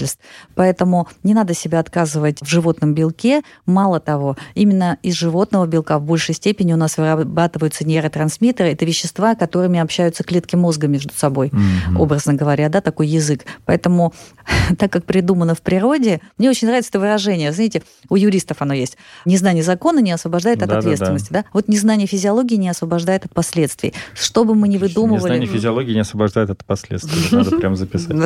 Поэтому 0.54 1.08
не 1.22 1.34
надо 1.34 1.54
себя 1.54 1.80
отказывать 1.80 2.40
в 2.40 2.46
животном 2.46 2.94
белке. 2.94 3.42
Мало 3.66 4.00
того, 4.00 4.36
именно 4.54 4.98
из 5.02 5.14
животного 5.14 5.66
белка 5.66 5.98
в 5.98 6.02
большей 6.02 6.34
степени 6.34 6.72
у 6.72 6.76
нас 6.76 6.96
вырабатываются 6.96 7.86
нейротрансмиттеры. 7.86 8.70
Это 8.70 8.84
вещества, 8.84 9.34
которыми 9.34 9.78
общаются 9.78 10.24
клетки 10.24 10.56
мозга 10.56 10.86
между 10.86 11.12
собой, 11.14 11.48
mm-hmm. 11.48 11.98
образно 11.98 12.34
говоря, 12.34 12.68
да, 12.68 12.80
такой 12.80 13.08
язык. 13.08 13.44
Поэтому, 13.64 14.12
так 14.78 14.92
как 14.92 15.04
придумано 15.04 15.54
в 15.54 15.62
природе, 15.62 16.20
мне 16.38 16.50
очень 16.50 16.68
нравится 16.68 16.90
это 16.90 17.00
выражение. 17.00 17.52
Знаете, 17.52 17.82
у 18.08 18.16
юристов 18.16 18.58
оно 18.60 18.74
есть. 18.74 18.96
Незнание 19.24 19.62
закона 19.62 20.00
не 20.00 20.12
освобождает 20.12 20.62
от 20.62 20.68
да, 20.68 20.78
ответственности. 20.78 21.28
Да, 21.30 21.40
да. 21.40 21.42
Да? 21.42 21.48
Вот 21.52 21.68
незнание 21.68 22.06
физиологии 22.06 22.56
не 22.56 22.68
освобождает 22.68 23.24
от 23.24 23.34
последствий. 23.34 23.94
Что 24.14 24.44
бы 24.44 24.54
мы 24.54 24.68
ни 24.68 24.78
выдумывали... 24.78 25.20
Незнание 25.20 25.48
физиологии 25.48 25.92
не 25.92 26.00
освобождает 26.00 26.50
от 26.50 26.64
последствий. 26.64 27.28
Надо 27.30 27.56
прям 27.56 27.76
записать. 27.76 28.16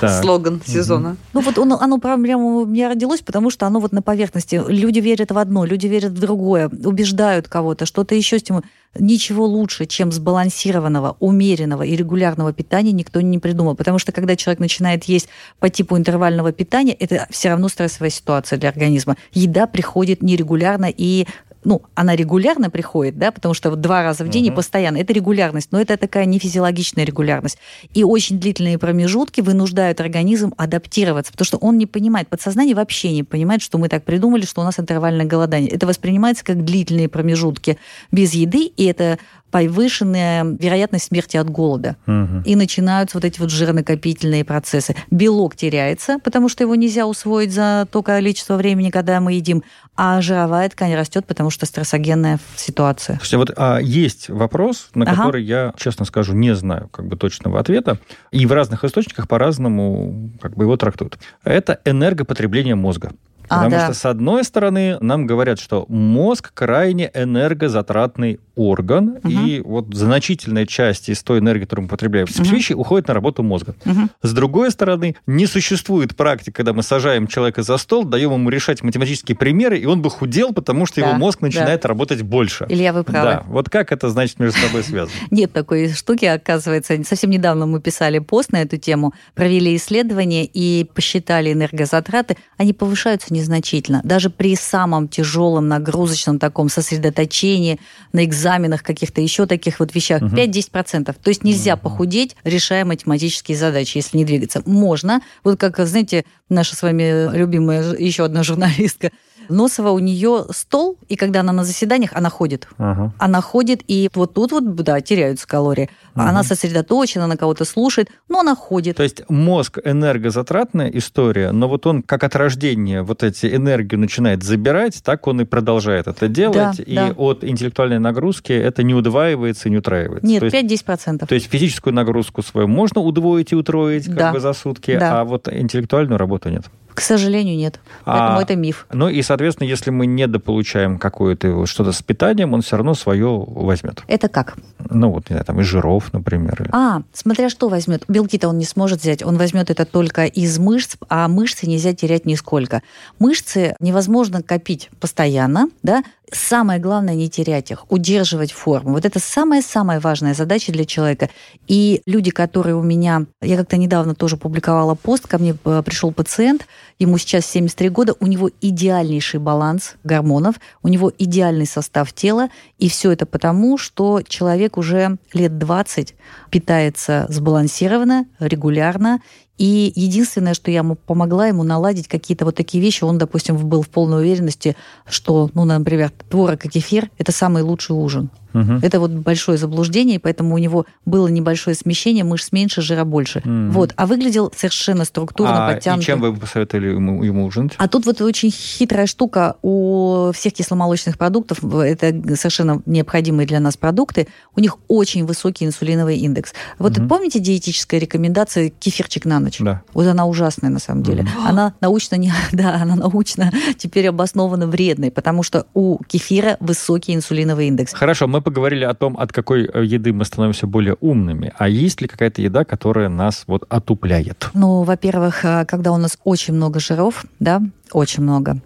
Слоган 0.20 0.60
сезона. 0.64 1.03
Ну 1.32 1.40
вот 1.40 1.58
оно 1.58 1.98
прямо 1.98 2.44
у 2.44 2.66
меня 2.66 2.88
родилось, 2.88 3.20
потому 3.20 3.50
что 3.50 3.66
оно 3.66 3.80
вот 3.80 3.92
на 3.92 4.02
поверхности. 4.02 4.60
Люди 4.66 4.98
верят 4.98 5.30
в 5.30 5.38
одно, 5.38 5.64
люди 5.64 5.86
верят 5.86 6.12
в 6.12 6.20
другое, 6.20 6.68
убеждают 6.68 7.48
кого-то, 7.48 7.86
что-то 7.86 8.14
еще 8.14 8.38
стимулирует. 8.38 8.70
Ничего 8.96 9.44
лучше, 9.44 9.86
чем 9.86 10.12
сбалансированного, 10.12 11.16
умеренного 11.18 11.82
и 11.82 11.96
регулярного 11.96 12.52
питания 12.52 12.92
никто 12.92 13.20
не 13.20 13.40
придумал. 13.40 13.74
Потому 13.74 13.98
что 13.98 14.12
когда 14.12 14.36
человек 14.36 14.60
начинает 14.60 15.04
есть 15.04 15.28
по 15.58 15.68
типу 15.68 15.96
интервального 15.98 16.52
питания, 16.52 16.92
это 16.92 17.26
все 17.30 17.48
равно 17.48 17.68
стрессовая 17.68 18.10
ситуация 18.10 18.56
для 18.56 18.68
организма. 18.68 19.16
Еда 19.32 19.66
приходит 19.66 20.22
нерегулярно 20.22 20.92
и 20.96 21.26
ну, 21.64 21.82
она 21.94 22.14
регулярно 22.14 22.70
приходит, 22.70 23.18
да, 23.18 23.32
потому 23.32 23.54
что 23.54 23.70
вот 23.70 23.80
два 23.80 24.02
раза 24.02 24.24
в 24.24 24.28
день 24.28 24.46
uh-huh. 24.46 24.52
и 24.52 24.56
постоянно. 24.56 24.98
Это 24.98 25.12
регулярность, 25.12 25.72
но 25.72 25.80
это 25.80 25.96
такая 25.96 26.26
нефизиологичная 26.26 27.04
регулярность. 27.04 27.58
И 27.92 28.04
очень 28.04 28.38
длительные 28.38 28.78
промежутки 28.78 29.40
вынуждают 29.40 30.00
организм 30.00 30.54
адаптироваться, 30.56 31.32
потому 31.32 31.46
что 31.46 31.56
он 31.58 31.78
не 31.78 31.86
понимает, 31.86 32.28
подсознание 32.28 32.74
вообще 32.74 33.12
не 33.12 33.22
понимает, 33.22 33.62
что 33.62 33.78
мы 33.78 33.88
так 33.88 34.04
придумали, 34.04 34.44
что 34.44 34.60
у 34.60 34.64
нас 34.64 34.78
интервальное 34.78 35.26
голодание. 35.26 35.70
Это 35.70 35.86
воспринимается 35.86 36.44
как 36.44 36.64
длительные 36.64 37.08
промежутки 37.08 37.78
без 38.12 38.34
еды, 38.34 38.66
и 38.76 38.84
это 38.84 39.18
повышенная 39.54 40.44
вероятность 40.58 41.04
смерти 41.06 41.36
от 41.36 41.48
голода. 41.48 41.94
Угу. 42.08 42.42
И 42.44 42.56
начинаются 42.56 43.16
вот 43.16 43.24
эти 43.24 43.38
вот 43.38 43.50
жирнокопительные 43.50 44.44
процессы. 44.44 44.96
Белок 45.12 45.54
теряется, 45.54 46.18
потому 46.24 46.48
что 46.48 46.64
его 46.64 46.74
нельзя 46.74 47.06
усвоить 47.06 47.52
за 47.52 47.86
то 47.88 48.02
количество 48.02 48.56
времени, 48.56 48.90
когда 48.90 49.20
мы 49.20 49.34
едим, 49.34 49.62
а 49.94 50.20
жировая 50.20 50.68
ткань 50.70 50.96
растет, 50.96 51.24
потому 51.24 51.50
что 51.50 51.53
стрессогенная 51.62 52.38
ситуация. 52.56 53.16
Слушайте, 53.16 53.36
вот 53.36 53.50
а, 53.56 53.78
есть 53.78 54.28
вопрос, 54.28 54.88
на 54.94 55.04
ага. 55.04 55.16
который 55.16 55.44
я, 55.44 55.72
честно 55.76 56.04
скажу, 56.04 56.34
не 56.34 56.54
знаю 56.54 56.88
как 56.88 57.06
бы 57.06 57.16
точного 57.16 57.60
ответа, 57.60 57.98
и 58.30 58.46
в 58.46 58.52
разных 58.52 58.84
источниках 58.84 59.28
по-разному 59.28 60.30
как 60.40 60.56
бы 60.56 60.64
его 60.64 60.76
трактуют. 60.76 61.18
Это 61.44 61.80
энергопотребление 61.84 62.74
мозга. 62.74 63.12
А, 63.48 63.56
Потому 63.56 63.70
да. 63.70 63.84
что, 63.84 63.94
с 63.94 64.04
одной 64.06 64.44
стороны, 64.44 64.98
нам 65.00 65.26
говорят, 65.26 65.60
что 65.60 65.84
мозг 65.88 66.52
крайне 66.54 67.10
энергозатратный 67.14 68.40
орган, 68.56 69.18
угу. 69.22 69.28
и 69.28 69.60
вот 69.60 69.94
значительная 69.94 70.66
часть 70.66 71.08
из 71.08 71.22
той 71.22 71.40
энергии, 71.40 71.64
которую 71.64 71.84
мы 71.84 71.88
потребляем 71.88 72.26
в 72.26 72.40
угу. 72.40 72.80
уходит 72.80 73.08
на 73.08 73.14
работу 73.14 73.42
мозга. 73.42 73.74
Угу. 73.84 74.08
С 74.22 74.32
другой 74.32 74.70
стороны, 74.70 75.16
не 75.26 75.46
существует 75.46 76.16
практики, 76.16 76.50
когда 76.50 76.72
мы 76.72 76.82
сажаем 76.82 77.26
человека 77.26 77.62
за 77.62 77.76
стол, 77.76 78.04
даем 78.04 78.32
ему 78.32 78.48
решать 78.50 78.82
математические 78.82 79.36
примеры, 79.36 79.78
и 79.78 79.86
он 79.86 80.02
бы 80.02 80.10
худел, 80.10 80.52
потому 80.52 80.86
что 80.86 81.00
да, 81.00 81.08
его 81.08 81.18
мозг 81.18 81.40
начинает 81.40 81.82
да. 81.82 81.88
работать 81.88 82.22
больше. 82.22 82.66
Илья, 82.68 82.92
вы 82.92 83.04
правы. 83.04 83.30
Да. 83.30 83.44
Вот 83.46 83.68
как 83.68 83.92
это, 83.92 84.10
значит, 84.10 84.38
между 84.38 84.58
собой 84.58 84.82
связано? 84.82 85.16
Нет 85.30 85.52
такой 85.52 85.92
штуки, 85.92 86.24
оказывается. 86.24 87.02
Совсем 87.04 87.30
недавно 87.30 87.66
мы 87.66 87.80
писали 87.80 88.18
пост 88.18 88.52
на 88.52 88.62
эту 88.62 88.76
тему, 88.76 89.14
провели 89.34 89.76
исследование 89.76 90.44
и 90.44 90.88
посчитали 90.94 91.52
энергозатраты. 91.52 92.36
Они 92.56 92.72
повышаются 92.72 93.32
незначительно. 93.32 94.00
Даже 94.04 94.30
при 94.30 94.56
самом 94.56 95.08
тяжелом 95.08 95.68
нагрузочном 95.68 96.38
таком 96.38 96.68
сосредоточении 96.68 97.80
на 98.12 98.24
экзаменах 98.44 98.82
каких-то 98.82 99.20
еще 99.20 99.46
таких 99.46 99.80
вот 99.80 99.94
вещах, 99.94 100.22
угу. 100.22 100.34
5-10%. 100.34 101.04
То 101.04 101.28
есть 101.28 101.44
нельзя 101.44 101.74
угу. 101.74 101.84
похудеть, 101.84 102.36
решая 102.44 102.84
математические 102.84 103.56
задачи, 103.56 103.96
если 103.98 104.18
не 104.18 104.24
двигаться. 104.24 104.62
Можно. 104.66 105.22
Вот 105.42 105.58
как, 105.58 105.78
знаете, 105.86 106.24
наша 106.48 106.76
с 106.76 106.82
вами 106.82 107.34
любимая 107.34 107.94
еще 107.94 108.24
одна 108.24 108.42
журналистка 108.42 109.10
Носова 109.48 109.90
у 109.90 109.98
нее 109.98 110.46
стол, 110.50 110.98
и 111.08 111.16
когда 111.16 111.40
она 111.40 111.52
на 111.52 111.64
заседаниях, 111.64 112.12
она 112.14 112.30
ходит. 112.30 112.68
Ага. 112.78 113.12
Она 113.18 113.40
ходит, 113.40 113.82
и 113.86 114.08
вот 114.14 114.34
тут 114.34 114.52
вот, 114.52 114.74
да, 114.74 115.00
теряются 115.00 115.46
калории. 115.46 115.90
Ага. 116.14 116.30
Она 116.30 116.42
сосредоточена, 116.42 117.26
на 117.26 117.36
кого-то 117.36 117.64
слушает, 117.64 118.08
но 118.28 118.40
она 118.40 118.54
ходит. 118.54 118.96
То 118.96 119.02
есть 119.02 119.28
мозг 119.28 119.78
энергозатратная 119.84 120.88
история, 120.90 121.52
но 121.52 121.68
вот 121.68 121.86
он 121.86 122.02
как 122.02 122.24
от 122.24 122.36
рождения 122.36 123.02
вот 123.02 123.22
эти 123.22 123.54
энергию 123.54 124.00
начинает 124.00 124.42
забирать, 124.42 125.02
так 125.02 125.26
он 125.26 125.40
и 125.40 125.44
продолжает 125.44 126.06
это 126.06 126.28
делать, 126.28 126.78
да, 126.78 126.82
и 126.82 126.94
да. 126.94 127.12
от 127.16 127.44
интеллектуальной 127.44 127.98
нагрузки 127.98 128.33
это 128.42 128.82
не 128.82 128.94
удваивается 128.94 129.68
и 129.68 129.70
не 129.70 129.78
утраивается. 129.78 130.26
Нет, 130.26 130.42
5-10%. 130.42 131.26
То 131.26 131.34
есть 131.34 131.50
физическую 131.50 131.94
нагрузку 131.94 132.42
свою 132.42 132.68
можно 132.68 133.00
удвоить 133.00 133.52
и 133.52 133.56
утроить 133.56 134.06
как 134.06 134.14
да. 134.14 134.32
бы 134.32 134.40
за 134.40 134.52
сутки, 134.52 134.96
да. 134.98 135.20
а 135.20 135.24
вот 135.24 135.48
интеллектуальную 135.48 136.18
работу 136.18 136.48
нет. 136.50 136.64
К 136.94 137.00
сожалению, 137.00 137.56
нет. 137.56 137.80
Поэтому 138.04 138.38
а, 138.38 138.42
это 138.42 138.54
миф. 138.54 138.86
Ну 138.92 139.08
и, 139.08 139.20
соответственно, 139.22 139.66
если 139.66 139.90
мы 139.90 140.06
недополучаем 140.06 140.98
какое-то 140.98 141.66
что-то 141.66 141.90
с 141.90 142.00
питанием, 142.02 142.54
он 142.54 142.62
все 142.62 142.76
равно 142.76 142.94
свое 142.94 143.44
возьмет. 143.46 144.02
Это 144.06 144.28
как? 144.28 144.56
Ну 144.90 145.10
вот, 145.10 145.28
не 145.28 145.34
знаю, 145.34 145.44
там 145.44 145.60
из 145.60 145.66
жиров, 145.66 146.12
например. 146.12 146.68
А, 146.72 147.02
смотря 147.12 147.50
что 147.50 147.68
возьмет. 147.68 148.04
Белки-то 148.06 148.48
он 148.48 148.58
не 148.58 148.64
сможет 148.64 149.00
взять. 149.00 149.24
Он 149.24 149.36
возьмет 149.36 149.70
это 149.70 149.84
только 149.84 150.26
из 150.26 150.58
мышц, 150.60 150.96
а 151.08 151.26
мышцы 151.26 151.66
нельзя 151.66 151.94
терять 151.94 152.26
нисколько. 152.26 152.82
Мышцы 153.18 153.74
невозможно 153.80 154.42
копить 154.42 154.88
постоянно, 155.00 155.68
да, 155.82 156.04
самое 156.32 156.80
главное 156.80 157.14
не 157.14 157.28
терять 157.28 157.70
их, 157.70 157.90
удерживать 157.90 158.23
форму. 158.52 158.92
Вот 158.92 159.04
это 159.04 159.18
самая-самая 159.18 160.00
важная 160.00 160.34
задача 160.34 160.72
для 160.72 160.84
человека. 160.84 161.30
И 161.66 162.02
люди, 162.06 162.30
которые 162.30 162.76
у 162.76 162.82
меня... 162.82 163.26
Я 163.40 163.56
как-то 163.56 163.76
недавно 163.76 164.14
тоже 164.14 164.36
публиковала 164.36 164.94
пост, 164.94 165.26
ко 165.26 165.38
мне 165.38 165.56
э, 165.64 165.82
пришел 165.84 166.12
пациент, 166.12 166.66
ему 166.98 167.18
сейчас 167.18 167.46
73 167.46 167.88
года, 167.88 168.14
у 168.20 168.26
него 168.26 168.50
идеальнейший 168.60 169.40
баланс 169.40 169.94
гормонов, 170.04 170.56
у 170.82 170.88
него 170.88 171.12
идеальный 171.16 171.66
состав 171.66 172.12
тела, 172.12 172.48
и 172.78 172.88
все 172.88 173.12
это 173.12 173.26
потому, 173.26 173.78
что 173.78 174.22
человек 174.22 174.76
уже 174.76 175.16
лет 175.32 175.58
20 175.58 176.14
питается 176.50 177.26
сбалансированно, 177.28 178.26
регулярно, 178.38 179.20
и 179.56 179.92
единственное, 179.94 180.54
что 180.54 180.70
я 180.70 180.78
ему 180.78 180.96
помогла 180.96 181.46
ему 181.46 181.62
наладить 181.62 182.08
какие-то 182.08 182.44
вот 182.44 182.56
такие 182.56 182.82
вещи, 182.82 183.04
он, 183.04 183.18
допустим, 183.18 183.56
был 183.56 183.82
в 183.82 183.88
полной 183.88 184.22
уверенности, 184.22 184.76
что, 185.06 185.50
ну, 185.54 185.64
например, 185.64 186.12
творог 186.28 186.64
и 186.64 186.68
кефир– 186.68 187.10
это 187.18 187.30
самый 187.30 187.62
лучший 187.62 187.94
ужин. 187.94 188.30
Угу. 188.54 188.80
Это 188.82 189.00
вот 189.00 189.10
большое 189.10 189.58
заблуждение, 189.58 190.18
поэтому 190.18 190.54
у 190.54 190.58
него 190.58 190.86
было 191.04 191.28
небольшое 191.28 191.76
смещение, 191.76 192.24
мышц 192.24 192.52
меньше, 192.52 192.80
жира 192.82 193.04
больше. 193.04 193.40
Угу. 193.40 193.72
Вот. 193.72 193.92
А 193.96 194.06
выглядел 194.06 194.52
совершенно 194.56 195.04
структурно, 195.04 195.66
а 195.66 195.72
подтянутый. 195.72 196.02
И 196.02 196.06
чем 196.06 196.20
вы 196.20 196.32
бы 196.32 196.40
посоветовали 196.40 196.88
ему, 196.88 197.22
ему 197.24 197.44
ужинать? 197.44 197.74
А 197.78 197.88
тут 197.88 198.06
вот 198.06 198.20
очень 198.20 198.50
хитрая 198.50 199.06
штука. 199.06 199.56
У 199.62 200.30
всех 200.32 200.52
кисломолочных 200.52 201.18
продуктов, 201.18 201.64
это 201.64 202.14
совершенно 202.36 202.80
необходимые 202.86 203.46
для 203.46 203.60
нас 203.60 203.76
продукты, 203.76 204.28
у 204.54 204.60
них 204.60 204.78
очень 204.88 205.26
высокий 205.26 205.64
инсулиновый 205.64 206.18
индекс. 206.18 206.54
Вот 206.78 206.96
угу. 206.96 207.08
помните 207.08 207.40
диетическая 207.40 207.98
рекомендация 207.98 208.70
кефирчик 208.70 209.24
на 209.24 209.40
ночь? 209.40 209.58
Да. 209.58 209.82
Вот 209.92 210.06
она 210.06 210.26
ужасная 210.26 210.70
на 210.70 210.78
самом 210.78 211.02
деле. 211.02 211.22
Угу. 211.22 211.48
Она 211.48 211.74
научно 211.80 212.16
не... 212.16 212.32
Да, 212.52 212.76
она 212.80 212.94
научно 212.94 213.52
теперь 213.78 214.08
обоснованно 214.08 214.68
вредной, 214.68 215.10
потому 215.10 215.42
что 215.42 215.66
у 215.74 215.98
кефира 216.04 216.56
высокий 216.60 217.14
инсулиновый 217.14 217.66
индекс. 217.66 217.92
Хорошо, 217.92 218.28
мы 218.28 218.43
поговорили 218.44 218.84
о 218.84 218.94
том, 218.94 219.16
от 219.18 219.32
какой 219.32 219.64
э, 219.64 219.84
еды 219.84 220.12
мы 220.12 220.24
становимся 220.24 220.66
более 220.66 220.96
умными. 221.00 221.52
А 221.58 221.68
есть 221.68 222.00
ли 222.00 222.08
какая-то 222.08 222.42
еда, 222.42 222.64
которая 222.64 223.08
нас 223.08 223.44
вот 223.46 223.64
отупляет? 223.68 224.50
Ну, 224.54 224.82
во-первых, 224.82 225.44
э, 225.44 225.64
когда 225.64 225.90
у 225.92 225.96
нас 225.96 226.18
очень 226.24 226.54
много 226.54 226.78
жиров, 226.78 227.24
да, 227.40 227.62
Очень 227.92 228.22
много. 228.22 228.60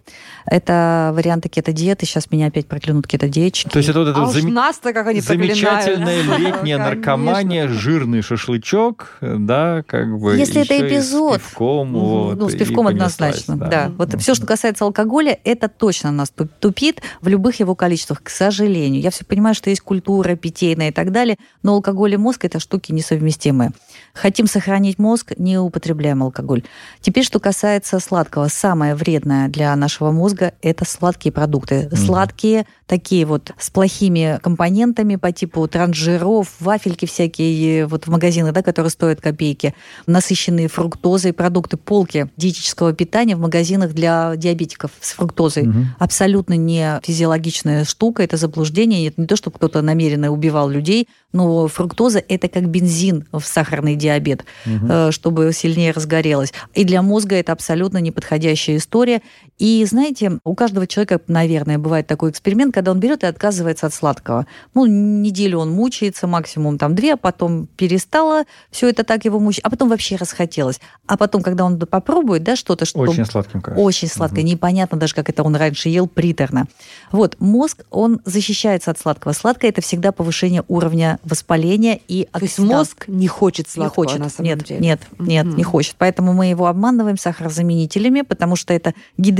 Это 0.46 1.10
варианты 1.14 1.48
кето-диеты. 1.48 2.06
Сейчас 2.06 2.30
меня 2.30 2.46
опять 2.46 2.66
проклянут 2.66 3.06
кето-диетчики. 3.06 3.68
То 3.68 3.78
есть 3.78 3.88
это 3.90 3.98
вот 3.98 4.08
это 4.08 4.22
А 4.22 4.26
зам- 4.26 4.52
нас-то 4.52 4.92
как 4.94 5.06
они 5.08 5.20
замечательная 5.20 6.22
летняя 6.38 6.78
наркомания, 6.84 7.68
жирный 7.68 8.22
шашлычок, 8.22 9.18
да, 9.20 9.82
как 9.86 10.18
бы. 10.18 10.36
Если 10.36 10.62
это 10.62 10.80
эпизод. 10.86 11.40
С 11.42 11.44
пивком, 11.44 11.92
вот, 11.92 12.38
ну, 12.38 12.48
с 12.48 12.54
пивком 12.54 12.86
однозначно, 12.86 13.56
да. 13.56 13.92
Вот 13.98 14.08
Мгм. 14.10 14.18
все, 14.20 14.34
что 14.34 14.46
касается 14.46 14.84
алкоголя, 14.84 15.38
это 15.44 15.68
точно 15.68 16.12
нас 16.12 16.30
туп- 16.30 16.52
тупит 16.60 17.02
в 17.20 17.28
любых 17.28 17.60
его 17.60 17.74
количествах, 17.74 18.22
к 18.22 18.30
сожалению. 18.30 19.02
Я 19.02 19.10
все 19.10 19.24
понимаю, 19.24 19.54
что 19.54 19.68
есть 19.68 19.82
культура 19.82 20.36
питейная 20.36 20.88
и 20.88 20.92
так 20.92 21.12
далее, 21.12 21.36
но 21.62 21.74
алкоголь 21.74 22.14
и 22.14 22.16
мозг– 22.16 22.44
это 22.46 22.60
штуки 22.60 22.92
несовместимые. 22.92 23.72
Хотим 24.14 24.46
сохранить 24.46 24.98
мозг, 24.98 25.32
не 25.36 25.58
употребляем 25.58 26.22
алкоголь. 26.22 26.62
Теперь, 27.00 27.24
что 27.24 27.38
касается 27.40 28.00
сладкого. 28.00 28.48
Самое 28.48 28.94
вредное 29.08 29.48
для 29.48 29.74
нашего 29.74 30.10
мозга– 30.10 30.52
это 30.62 30.84
сладкие 30.84 31.32
продукты. 31.32 31.88
Сладкие, 31.94 32.66
такие 32.86 33.24
вот 33.24 33.52
с 33.58 33.70
плохими 33.70 34.38
компонентами 34.42 35.16
по 35.16 35.32
типу 35.32 35.66
транжиров, 35.66 36.48
вафельки 36.60 37.06
всякие 37.06 37.86
вот 37.86 38.06
в 38.06 38.10
магазинах, 38.10 38.52
да, 38.52 38.62
которые 38.62 38.90
стоят 38.90 39.20
копейки, 39.20 39.74
насыщенные 40.06 40.68
фруктозой 40.68 41.32
продукты, 41.32 41.78
полки 41.78 42.28
диетического 42.36 42.92
питания 42.92 43.34
в 43.34 43.40
магазинах 43.40 43.94
для 43.94 44.34
диабетиков 44.36 44.90
с 45.00 45.12
фруктозой. 45.12 45.64
Мгм. 45.64 45.86
Абсолютно 45.98 46.54
не 46.54 47.00
физиологичная 47.02 47.84
штука, 47.84 48.22
это 48.22 48.36
заблуждение. 48.36 49.08
Это 49.08 49.22
не 49.22 49.26
то, 49.26 49.36
что 49.36 49.50
кто-то 49.50 49.80
намеренно 49.80 50.30
убивал 50.30 50.68
людей, 50.68 51.08
но 51.32 51.68
фруктоза– 51.68 52.22
это 52.28 52.48
как 52.48 52.68
бензин 52.68 53.26
в 53.32 53.42
сахарный 53.42 53.96
диабет, 53.96 54.44
э, 54.64 55.10
чтобы 55.10 55.52
сильнее 55.52 55.92
разгорелось. 55.92 56.52
И 56.74 56.84
для 56.84 57.02
мозга 57.02 57.36
это 57.36 57.52
абсолютно 57.52 57.98
неподходящая 57.98 58.76
история. 58.76 59.20
И 59.58 59.84
знаете, 59.84 60.38
у 60.44 60.54
каждого 60.54 60.86
человека, 60.86 61.20
наверное, 61.26 61.78
бывает 61.78 62.06
такой 62.06 62.30
эксперимент, 62.30 62.72
когда 62.72 62.92
он 62.92 63.00
берет 63.00 63.24
и 63.24 63.26
отказывается 63.26 63.86
от 63.86 63.94
сладкого. 63.94 64.46
Ну, 64.74 64.86
неделю 64.86 65.58
он 65.58 65.70
мучается, 65.72 66.26
максимум 66.28 66.78
там 66.78 66.94
две, 66.94 67.14
а 67.14 67.16
потом 67.16 67.66
перестало 67.76 68.44
все 68.70 68.88
это 68.88 69.02
так 69.02 69.24
его 69.24 69.40
мучить, 69.40 69.64
а 69.64 69.70
потом 69.70 69.88
вообще 69.88 70.14
расхотелось. 70.16 70.80
А 71.06 71.16
потом, 71.16 71.42
когда 71.42 71.64
он 71.64 71.76
попробует, 71.78 72.44
да, 72.44 72.54
что-то, 72.54 72.84
что 72.84 73.00
Очень 73.00 73.24
сладким 73.24 73.60
кажется. 73.60 73.82
очень 73.84 74.06
сладкое, 74.08 74.42
непонятно 74.44 74.96
даже, 74.96 75.14
как 75.14 75.28
это 75.28 75.42
он 75.42 75.56
раньше 75.56 75.88
ел, 75.88 76.06
приторно. 76.06 76.66
Вот, 77.10 77.36
мозг, 77.40 77.84
он 77.90 78.20
защищается 78.24 78.92
от 78.92 78.98
сладкого. 79.00 79.32
Сладкое– 79.32 79.70
это 79.72 79.80
всегда 79.80 80.12
повышение 80.12 80.62
уровня 80.68 81.18
воспаления 81.24 82.00
и 82.06 82.28
То 82.32 82.40
есть 82.42 82.58
оксида- 82.58 82.66
мозг 82.76 83.08
не 83.08 83.26
хочет 83.26 83.66
не 83.66 83.72
сладкого 83.72 84.06
хочет. 84.06 84.20
на 84.20 84.28
самом 84.28 84.44
нет, 84.50 84.64
деле. 84.64 84.80
нет, 84.80 85.00
нет, 85.18 85.46
не 85.46 85.52
Мгм. 85.52 85.64
хочет. 85.64 85.96
Поэтому 85.98 86.32
мы 86.32 86.46
его 86.46 86.66
обманываем 86.66 87.16
сахарозаменителями, 87.18 88.20
потому 88.20 88.54
что 88.54 88.72
это 88.72 88.94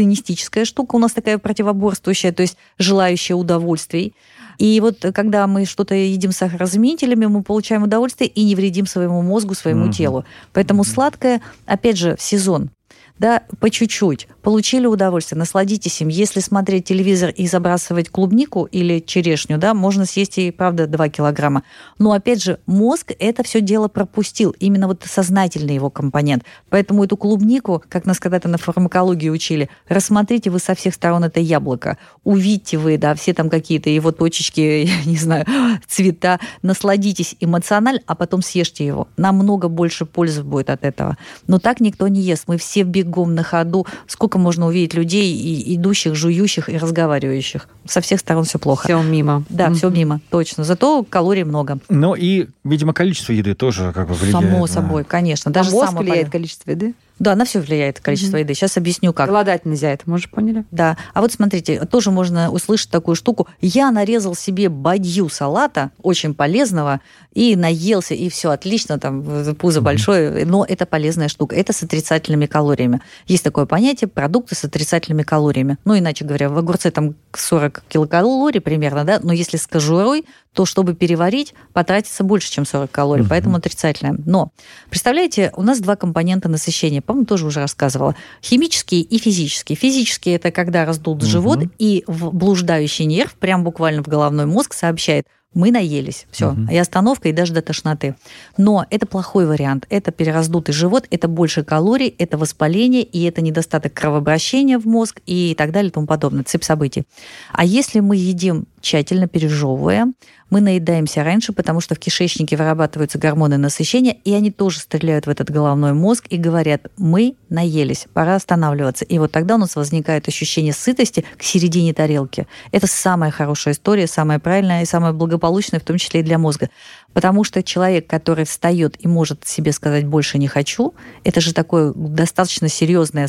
гедонистическая 0.09 0.65
штука 0.65 0.97
у 0.97 0.99
нас 0.99 1.13
такая 1.13 1.39
противоборствующая, 1.39 2.33
то 2.33 2.43
есть 2.43 2.57
желающая 2.79 3.37
удовольствий. 3.37 4.15
И 4.59 4.81
вот 4.81 5.05
э, 5.05 5.13
когда 5.13 5.47
мы 5.47 5.65
что-то 5.67 5.95
едим 5.95 6.33
с 6.33 6.39
сахарозаменителями, 6.39 7.27
мы 7.27 7.43
получаем 7.43 7.85
удовольствие 7.85 8.29
и 8.29 8.45
не 8.45 8.55
вредим 8.55 8.87
своему 8.87 9.23
мозгу, 9.23 9.55
своему 9.55 9.85
Мгм. 9.85 9.93
телу. 9.93 10.25
Поэтому 10.53 10.85
сладкое, 10.85 11.41
опять 11.67 11.97
же, 11.97 12.17
в 12.17 12.23
сезон. 12.23 12.71
Да, 13.19 13.43
по 13.59 13.69
чуть-чуть. 13.69 14.29
Получили 14.43 14.87
удовольствие, 14.87 15.39
насладитесь 15.39 16.01
им. 16.01 16.09
Если 16.09 16.41
смотреть 16.41 16.85
телевизор 16.85 17.31
и 17.31 17.47
забрасывать 17.47 18.09
клубнику 18.11 18.65
или 18.71 19.01
черешню, 19.01 19.59
да, 19.59 19.75
можно 19.75 20.05
съесть 20.05 20.39
и, 20.39 20.51
правда, 20.51 20.87
2 20.87 21.09
килограмма. 21.09 21.65
Но, 21.99 22.13
опять 22.13 22.43
же, 22.43 22.61
мозг 22.67 23.13
это 23.19 23.43
все 23.43 23.61
дело 23.61 23.89
пропустил. 23.89 24.55
Именно 24.61 24.87
вот 24.87 25.03
сознательный 25.05 25.75
его 25.75 25.91
компонент. 25.91 26.45
Поэтому 26.71 27.05
эту 27.05 27.17
клубнику, 27.17 27.83
как 27.89 28.07
нас 28.07 28.21
когда-то 28.21 28.49
на 28.49 28.59
фармакологии 28.59 29.29
учили, 29.29 29.69
рассмотрите 29.89 30.51
вы 30.51 30.61
со 30.61 30.75
всех 30.75 30.95
сторон 30.95 31.25
это 31.25 31.41
яблоко. 31.41 31.99
Увидьте 32.23 32.79
вы, 32.79 32.99
да, 32.99 33.15
все 33.17 33.35
там 33.35 33.51
какие-то 33.51 33.91
его 33.91 34.13
точечки, 34.13 34.61
я 34.87 35.05
не 35.05 35.17
знаю, 35.17 35.45
цвета. 35.89 36.39
Насладитесь 36.63 37.35
эмоционально, 37.41 38.01
а 38.07 38.15
потом 38.15 38.43
съешьте 38.43 38.87
его. 38.87 39.09
Намного 39.17 39.69
больше 39.69 40.07
пользы 40.07 40.45
будет 40.45 40.71
от 40.71 40.85
этого. 40.85 41.17
Но 41.49 41.59
так 41.59 41.81
никто 41.81 42.07
не 42.07 42.21
ест. 42.21 42.45
Мы 42.47 42.59
все 42.59 42.85
бегом 43.09 43.35
на 43.35 43.43
ходу. 43.43 43.87
Сколько 44.07 44.39
можно 44.39 44.67
увидеть 44.67 44.95
людей, 44.95 45.33
и 45.35 45.75
идущих, 45.77 46.15
жующих 46.15 46.69
и 46.69 46.77
разговаривающих. 46.77 47.69
Со 47.87 48.01
всех 48.01 48.21
сторон 48.21 48.45
все 48.45 48.59
плохо. 48.59 48.85
Все 48.85 49.03
мимо. 49.03 49.45
Да, 49.49 49.73
все 49.73 49.89
Мгм. 49.89 49.99
мимо, 49.99 50.21
точно. 50.31 50.65
Зато 50.65 51.05
калорий 51.09 51.45
много. 51.45 51.79
Ну 51.89 52.15
и, 52.15 52.49
видимо, 52.65 52.93
количество 52.93 53.33
еды 53.33 53.55
тоже 53.55 53.93
как 53.95 54.09
бы 54.09 54.15
влияет. 54.15 54.33
Само 54.33 54.61
на- 54.61 54.67
собой, 54.67 55.05
конечно. 55.05 55.51
Даже 55.51 55.71
Даже 55.71 55.81
мозг 55.81 55.93
влияет 55.93 56.07
полезное. 56.11 56.31
количество 56.31 56.71
еды. 56.71 56.95
Да, 57.19 57.35
на 57.35 57.45
все 57.45 57.61
влияет 57.61 58.01
количество 58.01 58.37
Мгм. 58.37 58.45
еды. 58.45 58.55
Сейчас 58.55 58.77
объясню 58.77 59.13
как. 59.13 59.29
Голодать 59.29 59.67
нельзя, 59.67 59.91
это 59.93 60.05
мы 60.07 60.19
же 60.19 60.29
поняли. 60.29 60.65
Да. 60.71 60.97
А 61.15 61.21
вот 61.21 61.33
смотрите, 61.33 61.85
тоже 61.87 62.11
можно 62.11 62.51
услышать 62.51 62.91
такую 62.91 63.15
штуку. 63.17 63.49
Я 63.61 63.91
нарезал 63.91 64.35
себе 64.35 64.69
бадью 64.69 65.29
салата, 65.29 65.91
очень 66.03 66.35
полезного, 66.35 67.01
и 67.35 67.57
наелся, 67.57 68.15
и 68.15 68.29
все 68.29 68.51
отлично, 68.51 68.99
там 68.99 69.23
пузо 69.57 69.81
большое, 69.81 70.45
но 70.45 70.65
это 70.65 70.87
полезная 70.87 71.29
штука. 71.29 71.55
Это 71.57 71.73
с 71.73 71.83
отрицательными 71.83 72.47
калориями. 72.47 73.01
Есть 73.27 73.45
такое 73.45 73.67
понятие 73.67 74.09
продукты 74.09 74.55
с 74.55 74.65
отрицательными 74.65 75.23
калориями. 75.23 75.77
Ну, 75.85 75.99
иначе 75.99 76.25
говоря, 76.25 76.49
в 76.49 76.59
огурце 76.59 76.91
там 76.91 77.15
40 77.37 77.83
килокалорий 77.89 78.61
примерно, 78.61 79.05
да, 79.05 79.21
но 79.23 79.33
если 79.33 79.57
с 79.57 79.67
кожурой, 79.67 80.25
то 80.53 80.65
чтобы 80.67 80.95
переварить, 80.95 81.55
потратится 81.73 82.25
больше, 82.25 82.51
чем 82.51 82.65
40 82.67 82.91
калорий, 82.91 83.23
Мгм. 83.23 83.31
поэтому 83.31 83.57
отрицательное. 83.57 84.17
Но, 84.27 84.51
представляете, 84.91 85.53
у 85.57 85.63
нас 85.63 85.79
два 85.81 85.95
компонента 85.95 86.49
насыщения, 86.49 87.01
по-моему, 87.09 87.25
тоже 87.25 87.47
уже 87.47 87.61
рассказывала. 87.61 88.15
Химические 88.43 89.01
и 89.01 89.19
физические. 89.19 89.77
Физические– 89.77 90.35
это 90.37 90.51
когда 90.51 90.85
раздут 90.85 91.23
Мгм. 91.23 91.27
живот, 91.27 91.61
и 91.79 92.05
в 92.07 92.31
блуждающий 92.35 93.07
нерв, 93.07 93.33
прям 93.37 93.65
буквально 93.65 94.03
в 94.03 94.09
головной 94.09 94.45
мозг, 94.45 94.75
сообщает, 94.75 95.27
мы 95.55 95.71
наелись, 95.71 96.27
все, 96.31 96.51
Мгм. 96.51 96.69
и 96.69 96.77
остановка, 96.77 97.31
и 97.31 97.33
даже 97.33 97.55
до 97.55 97.63
тошноты. 97.63 98.15
Но 98.59 98.85
это 98.91 99.07
плохой 99.07 99.47
вариант. 99.47 99.87
Это 99.89 100.13
перераздутый 100.13 100.75
живот, 100.75 101.07
это 101.11 101.29
больше 101.29 101.65
калорий, 101.65 102.15
это 102.19 102.37
воспаление, 102.37 103.03
и 103.05 103.23
это 103.25 103.41
недостаток 103.41 103.95
кровообращения 103.95 104.79
в 104.79 104.85
мозг 104.87 105.23
и 105.25 105.55
так 105.57 105.73
далее 105.73 105.89
и 105.89 105.93
тому 105.93 106.07
подобное, 106.07 106.45
цепь 106.45 106.65
событий. 106.65 107.05
А 107.53 107.65
если 107.65 108.01
мы 108.01 108.17
едим 108.17 108.67
тщательно 108.89 109.29
пережевывая, 109.29 110.07
мы 110.49 110.63
наедаемся 110.63 111.23
раньше, 111.23 111.53
потому 111.53 111.81
что 111.81 111.95
в 111.95 111.99
кишечнике 111.99 112.57
вырабатываются 112.57 113.19
гормоны 113.19 113.59
насыщения, 113.59 114.17
и 114.25 114.33
они 114.33 114.51
тоже 114.51 114.81
стреляют 114.81 115.27
в 115.27 115.31
этот 115.31 115.51
головной 115.51 115.93
мозг 115.93 116.25
и 116.31 116.39
говорят, 116.39 116.87
мы 116.97 117.37
наелись, 117.51 118.07
пора 118.15 118.37
останавливаться. 118.37 119.05
И 119.05 119.19
вот 119.19 119.31
тогда 119.31 119.57
у 119.57 119.59
нас 119.59 119.77
возникает 119.77 120.27
ощущение 120.27 120.73
сытости 120.73 121.27
к 121.37 121.43
середине 121.43 121.93
тарелки. 121.93 122.47
Это 122.73 122.87
самая 122.87 123.31
хорошая 123.31 123.75
история, 123.75 124.07
самая 124.07 124.39
правильная 124.39 124.83
и 124.83 124.87
самая 124.87 125.13
благополучная, 125.13 125.81
в 125.81 125.85
том 125.85 125.99
числе 125.99 126.21
и 126.21 126.23
для 126.23 126.39
мозга. 126.39 126.71
Потому 127.13 127.45
что 127.45 127.63
человек, 127.63 128.07
который 128.07 128.47
встает 128.47 128.97
и 129.01 129.07
может 129.07 129.47
себе 129.47 129.73
сказать 129.73 130.07
«больше 130.07 130.39
не 130.39 130.49
хочу», 130.49 130.95
это 131.25 131.43
же 131.43 131.53
такое 131.53 131.93
достаточно 131.95 132.69
серьезное 132.69 133.29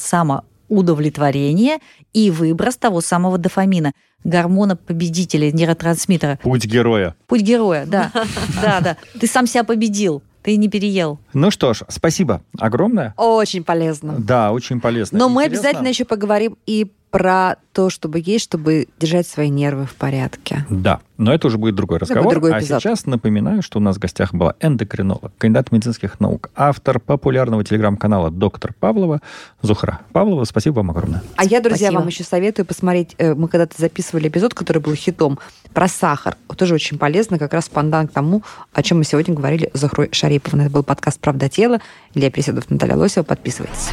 самоудовлетворение 0.70 1.80
и 2.14 2.32
выброс 2.32 2.78
того 2.78 3.02
самого 3.02 3.38
дофамина, 3.38 3.94
гормона 4.24 4.76
победителя, 4.76 5.52
нейротрансмиттера. 5.52 6.40
Путь 6.42 6.66
героя. 6.66 7.16
Путь 7.28 7.42
героя, 7.42 7.86
да. 7.86 8.12
Да, 8.62 8.80
да. 8.82 8.98
Ты 9.20 9.28
сам 9.28 9.48
себя 9.48 9.64
победил, 9.64 10.22
ты 10.44 10.56
не 10.58 10.68
переел. 10.70 11.20
Ну 11.34 11.52
что 11.52 11.74
ж, 11.74 11.82
спасибо 11.88 12.42
огромное. 12.58 13.14
Очень 13.18 13.64
полезно. 13.64 14.16
Да, 14.18 14.52
очень 14.52 14.80
полезно. 14.82 15.18
Но 15.20 15.30
мы 15.30 15.44
Интересно. 15.44 15.70
обязательно 15.70 15.88
еще 15.90 16.06
поговорим 16.06 16.58
и 16.66 16.92
про 17.12 17.56
то, 17.74 17.90
чтобы 17.90 18.22
есть, 18.24 18.44
чтобы 18.44 18.88
держать 19.00 19.28
свои 19.28 19.50
нервы 19.50 19.86
в 19.86 19.96
порядке. 19.96 20.66
Да, 20.70 21.00
но 21.18 21.34
это 21.34 21.48
уже 21.48 21.58
будет 21.58 21.76
другой 21.76 22.00
будет 22.00 22.10
разговор. 22.10 22.34
другой 22.34 22.54
а 22.54 22.62
сейчас 22.62 23.06
напоминаю, 23.06 23.62
что 23.62 23.80
у 23.80 23.82
нас 23.82 23.96
в 23.98 24.00
гостях 24.00 24.34
была 24.34 24.56
эндокринолог, 24.60 25.32
кандидат 25.38 25.72
медицинских 25.72 26.20
наук, 26.20 26.50
автор 26.56 27.00
популярного 27.00 27.64
телеграм-канала 27.64 28.32
«Доктор 28.32 28.74
Павлова» 28.80 29.22
Зухра 29.62 30.00
Павлова. 30.12 30.44
Спасибо 30.44 30.76
вам 30.76 30.92
огромное. 30.92 31.24
А 31.36 31.46
я, 31.46 31.62
друзья, 31.62 31.88
Спасибо. 31.88 32.00
вам 32.00 32.08
еще 32.10 32.24
советую 32.24 32.66
посмотреть. 32.66 33.16
э, 33.18 33.34
Мы 33.34 33.48
когда-то 33.48 33.76
записывали 33.80 34.28
эпизод, 34.28 34.54
который 34.54 34.82
был 34.82 34.94
хитом, 34.94 35.40
про 35.74 35.88
сахар. 35.88 36.36
Тоже 36.58 36.74
очень 36.74 36.98
полезно, 36.98 37.40
как 37.40 37.54
раз 37.54 37.70
пандан 37.70 38.08
к 38.08 38.12
тому, 38.12 38.44
о 38.74 38.84
чем 38.84 38.98
мы 39.00 39.04
сегодня 39.04 39.34
говорили 39.34 39.70
с 39.74 39.80
Захрой 39.80 40.10
Шариповной. 40.12 40.66
Это 40.66 40.74
был 40.74 40.84
подкаст 40.84 41.20
«Правда 41.20 41.48
тела». 41.50 41.80
Илья 42.14 42.30
Преседов, 42.32 42.70
Наталья 42.70 42.96
Лосева. 42.96 43.24
Подписывайтесь. 43.24 43.90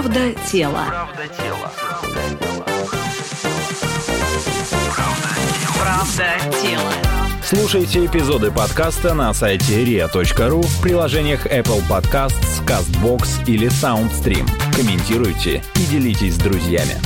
Правда 0.00 0.32
тело. 0.50 0.82
Правда 0.88 1.28
тело. 1.28 1.70
Правда 5.78 6.24
тело. 6.62 6.92
Слушайте 7.42 8.06
эпизоды 8.06 8.50
подкаста 8.50 9.12
на 9.12 9.34
сайте 9.34 9.84
ria.ru 9.84 10.62
в 10.62 10.80
приложениях 10.80 11.44
Apple 11.44 11.86
Podcasts, 11.86 12.64
CastBox 12.64 13.44
или 13.46 13.68
SoundStream. 13.68 14.48
Комментируйте 14.74 15.62
и 15.74 15.80
делитесь 15.80 16.36
с 16.36 16.38
друзьями. 16.38 16.96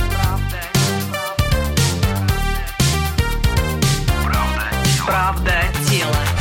Правда 5.05 5.65
тело. 5.91 6.34